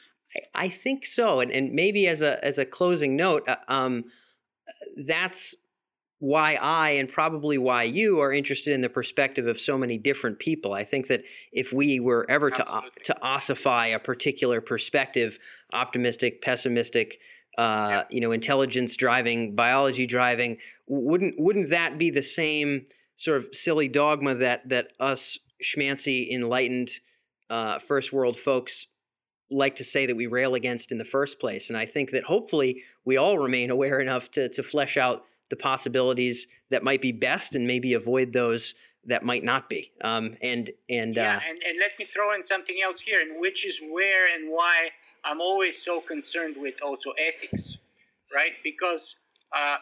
I 0.55 0.69
think 0.69 1.07
so, 1.07 1.41
and 1.41 1.51
and 1.51 1.73
maybe 1.73 2.07
as 2.07 2.21
a 2.21 2.45
as 2.45 2.59
a 2.59 2.65
closing 2.65 3.17
note, 3.17 3.49
uh, 3.49 3.57
um, 3.69 4.05
that's 4.97 5.55
why 6.19 6.55
I 6.55 6.91
and 6.91 7.09
probably 7.09 7.59
why 7.59 7.83
you 7.83 8.21
are 8.21 8.33
interested 8.33 8.73
in 8.73 8.81
the 8.81 8.89
perspective 8.89 9.47
of 9.47 9.61
so 9.61 9.77
many 9.77 9.99
different 9.99 10.39
people. 10.39 10.73
I 10.73 10.85
think 10.85 11.09
that 11.09 11.23
if 11.53 11.73
we 11.73 12.01
were 12.01 12.27
ever 12.31 12.51
to 12.51 12.67
uh, 12.67 12.83
to 13.05 13.17
ossify 13.23 13.89
a 13.89 13.99
particular 13.99 14.61
perspective, 14.61 15.39
optimistic, 15.73 16.41
pessimistic, 16.41 17.19
uh, 17.59 17.63
yeah. 17.63 18.03
you 18.11 18.21
know, 18.21 18.33
intelligence 18.33 18.97
driving, 18.97 19.55
biology 19.55 20.07
driving, 20.07 20.57
wouldn't 20.87 21.35
wouldn't 21.39 21.71
that 21.71 21.99
be 21.99 22.11
the 22.11 22.23
same 22.23 22.87
sort 23.17 23.39
of 23.39 23.47
silly 23.53 23.89
dogma 23.89 24.35
that 24.35 24.69
that 24.69 24.89
us 25.01 25.39
schmancy 25.63 26.33
enlightened 26.33 26.91
uh, 27.51 27.79
first 27.81 28.13
world 28.13 28.39
folks 28.39 28.87
like 29.51 29.77
to 29.77 29.85
say 29.85 30.07
that 30.07 30.17
we 30.17 30.27
rail 30.27 30.55
against 30.55 30.93
in 30.93 30.99
the 30.99 31.05
first 31.05 31.39
place? 31.39 31.69
And 31.69 31.77
I 31.77 31.87
think 31.87 32.11
that 32.13 32.25
hopefully 32.25 32.83
we 33.05 33.17
all 33.17 33.39
remain 33.39 33.71
aware 33.77 34.01
enough 34.01 34.31
to 34.33 34.49
to 34.51 34.63
flesh 34.63 34.97
out 34.97 35.25
the 35.51 35.57
possibilities 35.57 36.47
that 36.71 36.83
might 36.83 37.03
be 37.03 37.13
best 37.13 37.55
and 37.55 37.67
maybe 37.67 37.95
avoid 37.95 38.33
those 38.33 38.75
that 39.07 39.23
might 39.23 39.45
not 39.45 39.69
be. 39.69 39.93
Um, 40.03 40.37
and 40.43 40.71
and 40.89 41.17
yeah, 41.17 41.37
uh, 41.37 41.41
and, 41.49 41.59
and 41.67 41.79
let 41.79 41.93
me 41.99 42.07
throw 42.13 42.35
in 42.35 42.43
something 42.43 42.77
else 42.85 43.01
here, 43.01 43.21
and 43.21 43.41
which 43.41 43.65
is 43.65 43.81
where 43.91 44.35
and 44.35 44.51
why 44.51 44.89
I'm 45.25 45.41
always 45.41 45.83
so 45.83 46.01
concerned 46.01 46.57
with 46.59 46.75
also 46.83 47.11
ethics, 47.19 47.77
right? 48.35 48.53
Because 48.63 49.17
uh, 49.55 49.77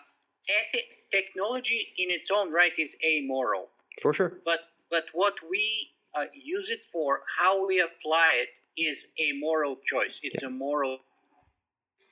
ethic, 0.48 0.84
technology 1.10 1.88
in 1.98 2.10
its 2.10 2.30
own 2.30 2.52
right 2.52 2.72
is 2.78 2.94
amoral. 3.04 3.68
For 4.00 4.12
sure. 4.12 4.34
But 4.44 4.60
but 4.90 5.04
what 5.12 5.34
we 5.50 5.90
uh, 6.14 6.24
use 6.34 6.70
it 6.70 6.80
for, 6.92 7.20
how 7.38 7.66
we 7.66 7.80
apply 7.80 8.30
it, 8.42 8.48
is 8.76 9.06
a 9.18 9.32
moral 9.38 9.76
choice. 9.86 10.20
It's 10.22 10.42
yeah. 10.42 10.48
a 10.48 10.50
moral, 10.50 10.98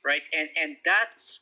right? 0.05 0.23
And 0.33 0.49
and 0.61 0.77
that's 0.85 1.40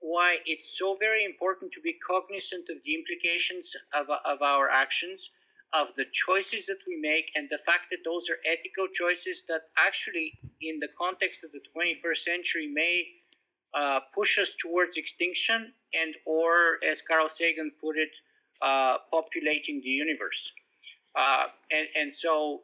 why 0.00 0.38
it's 0.46 0.78
so 0.78 0.96
very 0.98 1.24
important 1.24 1.72
to 1.72 1.80
be 1.80 1.94
cognizant 2.06 2.68
of 2.70 2.78
the 2.84 2.94
implications 2.94 3.72
of, 3.94 4.06
of 4.24 4.40
our 4.42 4.70
actions 4.70 5.30
of 5.72 5.88
the 5.96 6.06
choices 6.12 6.66
that 6.66 6.78
we 6.86 6.96
make 6.96 7.30
and 7.36 7.48
the 7.48 7.58
fact 7.64 7.86
that 7.90 7.98
those 8.04 8.28
are 8.28 8.38
ethical 8.44 8.88
choices 8.92 9.44
that 9.48 9.62
actually 9.78 10.32
in 10.60 10.80
the 10.80 10.88
context 10.98 11.44
of 11.44 11.52
the 11.52 11.60
21st 11.70 12.18
century 12.18 12.66
may 12.66 13.06
uh, 13.74 14.00
push 14.12 14.38
us 14.38 14.56
towards 14.60 14.96
extinction 14.96 15.72
and 15.94 16.14
or 16.26 16.78
as 16.90 17.00
carl 17.02 17.28
sagan 17.28 17.70
put 17.80 17.96
it 17.96 18.10
uh, 18.62 18.96
populating 19.12 19.80
the 19.82 19.88
universe 19.90 20.52
uh, 21.16 21.44
and, 21.70 21.86
and 21.94 22.12
so 22.12 22.62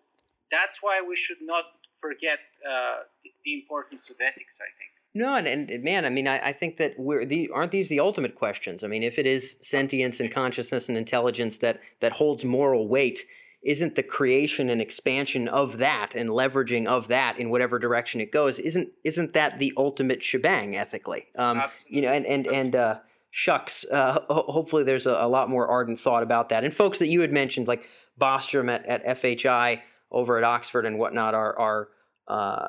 that's 0.51 0.79
why 0.83 1.01
we 1.07 1.15
should 1.15 1.43
not 1.43 1.65
forget 2.01 2.39
uh, 2.69 2.99
the 3.45 3.55
importance 3.55 4.11
of 4.11 4.17
ethics 4.21 4.59
i 4.61 4.71
think 4.79 4.91
no, 5.17 5.35
and, 5.35 5.47
and 5.47 5.83
man, 5.83 6.05
I 6.05 6.11
mean, 6.11 6.29
I, 6.29 6.49
I 6.49 6.53
think 6.53 6.77
that 6.77 6.93
we're 6.99 7.25
the 7.25 7.49
aren't 7.55 7.73
these 7.73 7.89
the 7.89 8.01
ultimate 8.01 8.35
questions? 8.35 8.85
I 8.85 8.87
mean, 8.87 9.03
if 9.03 9.19
it 9.19 9.25
is 9.25 9.57
sentience 9.63 10.21
and 10.21 10.31
consciousness 10.31 10.91
and 10.91 10.99
intelligence 10.99 11.57
that 11.59 11.81
that 12.03 12.13
holds 12.13 12.45
moral 12.45 12.87
weight, 12.87 13.21
isn't 13.63 13.97
the 13.97 14.03
creation 14.03 14.69
and 14.69 14.79
expansion 14.83 15.49
of 15.49 15.79
that 15.79 16.15
and 16.15 16.29
leveraging 16.29 16.87
of 16.87 17.09
that 17.09 17.39
in 17.39 17.49
whatever 17.49 17.79
direction 17.79 18.21
it 18.21 18.31
goes 18.31 18.59
isn't 18.59 18.91
isn't 19.05 19.33
that 19.33 19.59
the 19.59 19.73
ultimate 19.79 20.23
shebang 20.23 20.77
ethically? 20.77 21.25
Um, 21.39 21.63
you 21.89 22.03
know, 22.03 22.13
and 22.13 22.27
and 22.27 22.47
and 22.47 22.77
uh, 22.77 22.99
shucks, 23.31 23.87
uh, 23.91 24.19
ho- 24.29 24.45
hopefully 24.49 24.85
there's 24.85 25.07
a, 25.07 25.13
a, 25.13 25.29
lot 25.29 25.49
more 25.49 25.67
ardent 25.67 25.99
thought 25.99 26.25
about 26.25 26.51
that. 26.51 26.63
And 26.63 26.77
folks 26.77 26.99
that 26.99 27.09
you 27.09 27.23
had 27.23 27.33
mentioned, 27.33 27.69
like 27.69 27.85
Bostrom 28.21 28.71
at, 28.71 28.85
at 28.85 29.23
FHI 29.23 29.81
over 30.11 30.39
at 30.39 30.45
Oxford 30.45 30.87
and 30.87 30.99
whatnot, 30.99 31.35
are 31.35 31.59
are 31.59 31.89
uh, 32.29 32.69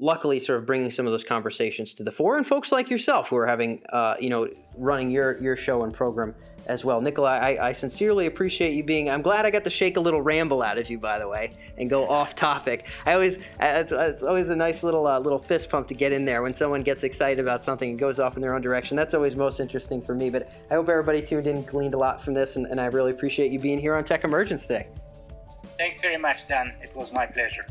luckily 0.00 0.40
sort 0.40 0.58
of 0.58 0.66
bringing 0.66 0.90
some 0.90 1.06
of 1.06 1.12
those 1.12 1.24
conversations 1.24 1.94
to 1.94 2.04
the 2.04 2.12
fore. 2.12 2.36
And 2.36 2.46
folks 2.46 2.70
like 2.70 2.88
yourself 2.88 3.28
who 3.28 3.36
are 3.36 3.46
having 3.46 3.82
uh, 3.92 4.14
you 4.20 4.30
know 4.30 4.48
running 4.76 5.10
your 5.10 5.40
your 5.42 5.56
show 5.56 5.82
and 5.82 5.92
program 5.92 6.34
as 6.66 6.84
well. 6.84 7.00
Nikolai 7.00 7.56
I, 7.56 7.68
I, 7.68 7.72
sincerely 7.72 8.26
appreciate 8.26 8.74
you 8.74 8.84
being 8.84 9.08
i'm 9.08 9.22
glad 9.22 9.46
i 9.46 9.50
got 9.50 9.64
to 9.64 9.70
shake 9.70 9.96
a 9.96 10.00
little 10.00 10.20
ramble 10.20 10.62
out 10.62 10.76
of 10.76 10.90
you 10.90 10.98
by 10.98 11.18
the 11.18 11.26
way 11.26 11.54
and 11.78 11.88
go 11.88 12.06
off 12.08 12.34
topic. 12.34 12.88
I 13.06 13.14
always 13.14 13.36
it's, 13.58 13.90
it's 13.90 14.22
always 14.22 14.50
a 14.50 14.56
nice 14.56 14.82
little 14.82 15.06
uh, 15.06 15.18
little 15.18 15.38
fist 15.38 15.70
pump 15.70 15.88
to 15.88 15.94
get 15.94 16.12
in 16.12 16.24
there 16.24 16.42
when 16.42 16.54
someone 16.54 16.82
gets 16.82 17.02
excited 17.02 17.40
about 17.40 17.64
something 17.64 17.90
and 17.90 17.98
goes 17.98 18.18
off 18.18 18.36
in 18.36 18.42
their 18.42 18.54
own 18.54 18.60
direction. 18.60 18.96
That's 18.96 19.14
always 19.14 19.34
most 19.34 19.60
interesting 19.60 20.02
for 20.02 20.14
me 20.14 20.30
but 20.30 20.52
i 20.70 20.74
hope 20.74 20.88
everybody 20.88 21.22
tuned 21.22 21.46
in 21.46 21.62
gleaned 21.62 21.94
a 21.94 21.98
lot 21.98 22.22
from 22.22 22.34
this 22.34 22.56
and, 22.56 22.66
and 22.66 22.80
i 22.80 22.86
really 22.86 23.10
appreciate 23.10 23.50
you 23.50 23.58
being 23.58 23.80
here 23.80 23.94
on 23.94 24.04
tech 24.04 24.24
emergence 24.24 24.62
today 24.62 24.88
thanks 25.78 26.00
very 26.00 26.18
much 26.18 26.46
dan. 26.48 26.74
It 26.82 26.94
was 26.94 27.12
my 27.12 27.24
pleasure. 27.24 27.64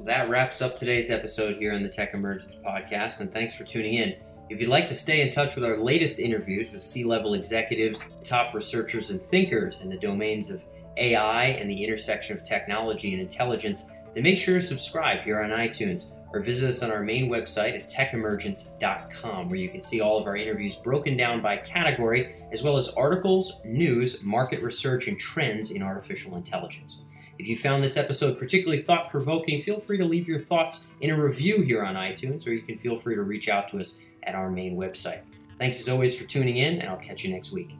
That 0.00 0.28
wraps 0.28 0.62
up 0.62 0.76
today's 0.76 1.10
episode 1.10 1.58
here 1.58 1.72
on 1.72 1.82
the 1.82 1.88
Tech 1.88 2.14
Emergence 2.14 2.56
Podcast, 2.66 3.20
and 3.20 3.32
thanks 3.32 3.54
for 3.54 3.64
tuning 3.64 3.94
in. 3.94 4.16
If 4.48 4.60
you'd 4.60 4.70
like 4.70 4.88
to 4.88 4.94
stay 4.94 5.20
in 5.20 5.30
touch 5.30 5.54
with 5.54 5.64
our 5.64 5.76
latest 5.76 6.18
interviews 6.18 6.72
with 6.72 6.82
C 6.82 7.04
level 7.04 7.34
executives, 7.34 8.04
top 8.24 8.52
researchers, 8.52 9.10
and 9.10 9.24
thinkers 9.28 9.82
in 9.82 9.90
the 9.90 9.96
domains 9.96 10.50
of 10.50 10.64
AI 10.96 11.44
and 11.44 11.70
the 11.70 11.84
intersection 11.84 12.36
of 12.36 12.42
technology 12.42 13.12
and 13.12 13.22
intelligence, 13.22 13.84
then 14.14 14.24
make 14.24 14.38
sure 14.38 14.58
to 14.58 14.66
subscribe 14.66 15.20
here 15.20 15.40
on 15.40 15.50
iTunes 15.50 16.10
or 16.32 16.40
visit 16.40 16.68
us 16.68 16.82
on 16.82 16.90
our 16.90 17.02
main 17.02 17.28
website 17.28 17.74
at 17.74 17.90
techemergence.com, 17.90 19.48
where 19.48 19.58
you 19.58 19.68
can 19.68 19.82
see 19.82 20.00
all 20.00 20.18
of 20.18 20.26
our 20.26 20.36
interviews 20.36 20.76
broken 20.76 21.16
down 21.16 21.40
by 21.42 21.56
category, 21.56 22.36
as 22.52 22.62
well 22.62 22.76
as 22.76 22.88
articles, 22.90 23.60
news, 23.64 24.22
market 24.22 24.62
research, 24.62 25.08
and 25.08 25.18
trends 25.18 25.70
in 25.70 25.82
artificial 25.82 26.36
intelligence. 26.36 27.02
If 27.38 27.48
you 27.48 27.56
found 27.56 27.82
this 27.82 27.96
episode 27.96 28.38
particularly 28.38 28.82
thought 28.82 29.10
provoking, 29.10 29.62
feel 29.62 29.80
free 29.80 29.96
to 29.96 30.04
leave 30.04 30.28
your 30.28 30.40
thoughts 30.40 30.86
in 31.00 31.10
a 31.10 31.20
review 31.20 31.62
here 31.62 31.82
on 31.82 31.94
iTunes, 31.94 32.46
or 32.46 32.52
you 32.52 32.62
can 32.62 32.76
feel 32.76 32.96
free 32.96 33.14
to 33.14 33.22
reach 33.22 33.48
out 33.48 33.68
to 33.68 33.80
us 33.80 33.98
at 34.24 34.34
our 34.34 34.50
main 34.50 34.76
website. 34.76 35.22
Thanks 35.58 35.80
as 35.80 35.88
always 35.88 36.16
for 36.16 36.24
tuning 36.24 36.58
in, 36.58 36.80
and 36.80 36.88
I'll 36.88 36.98
catch 36.98 37.24
you 37.24 37.32
next 37.32 37.52
week. 37.52 37.79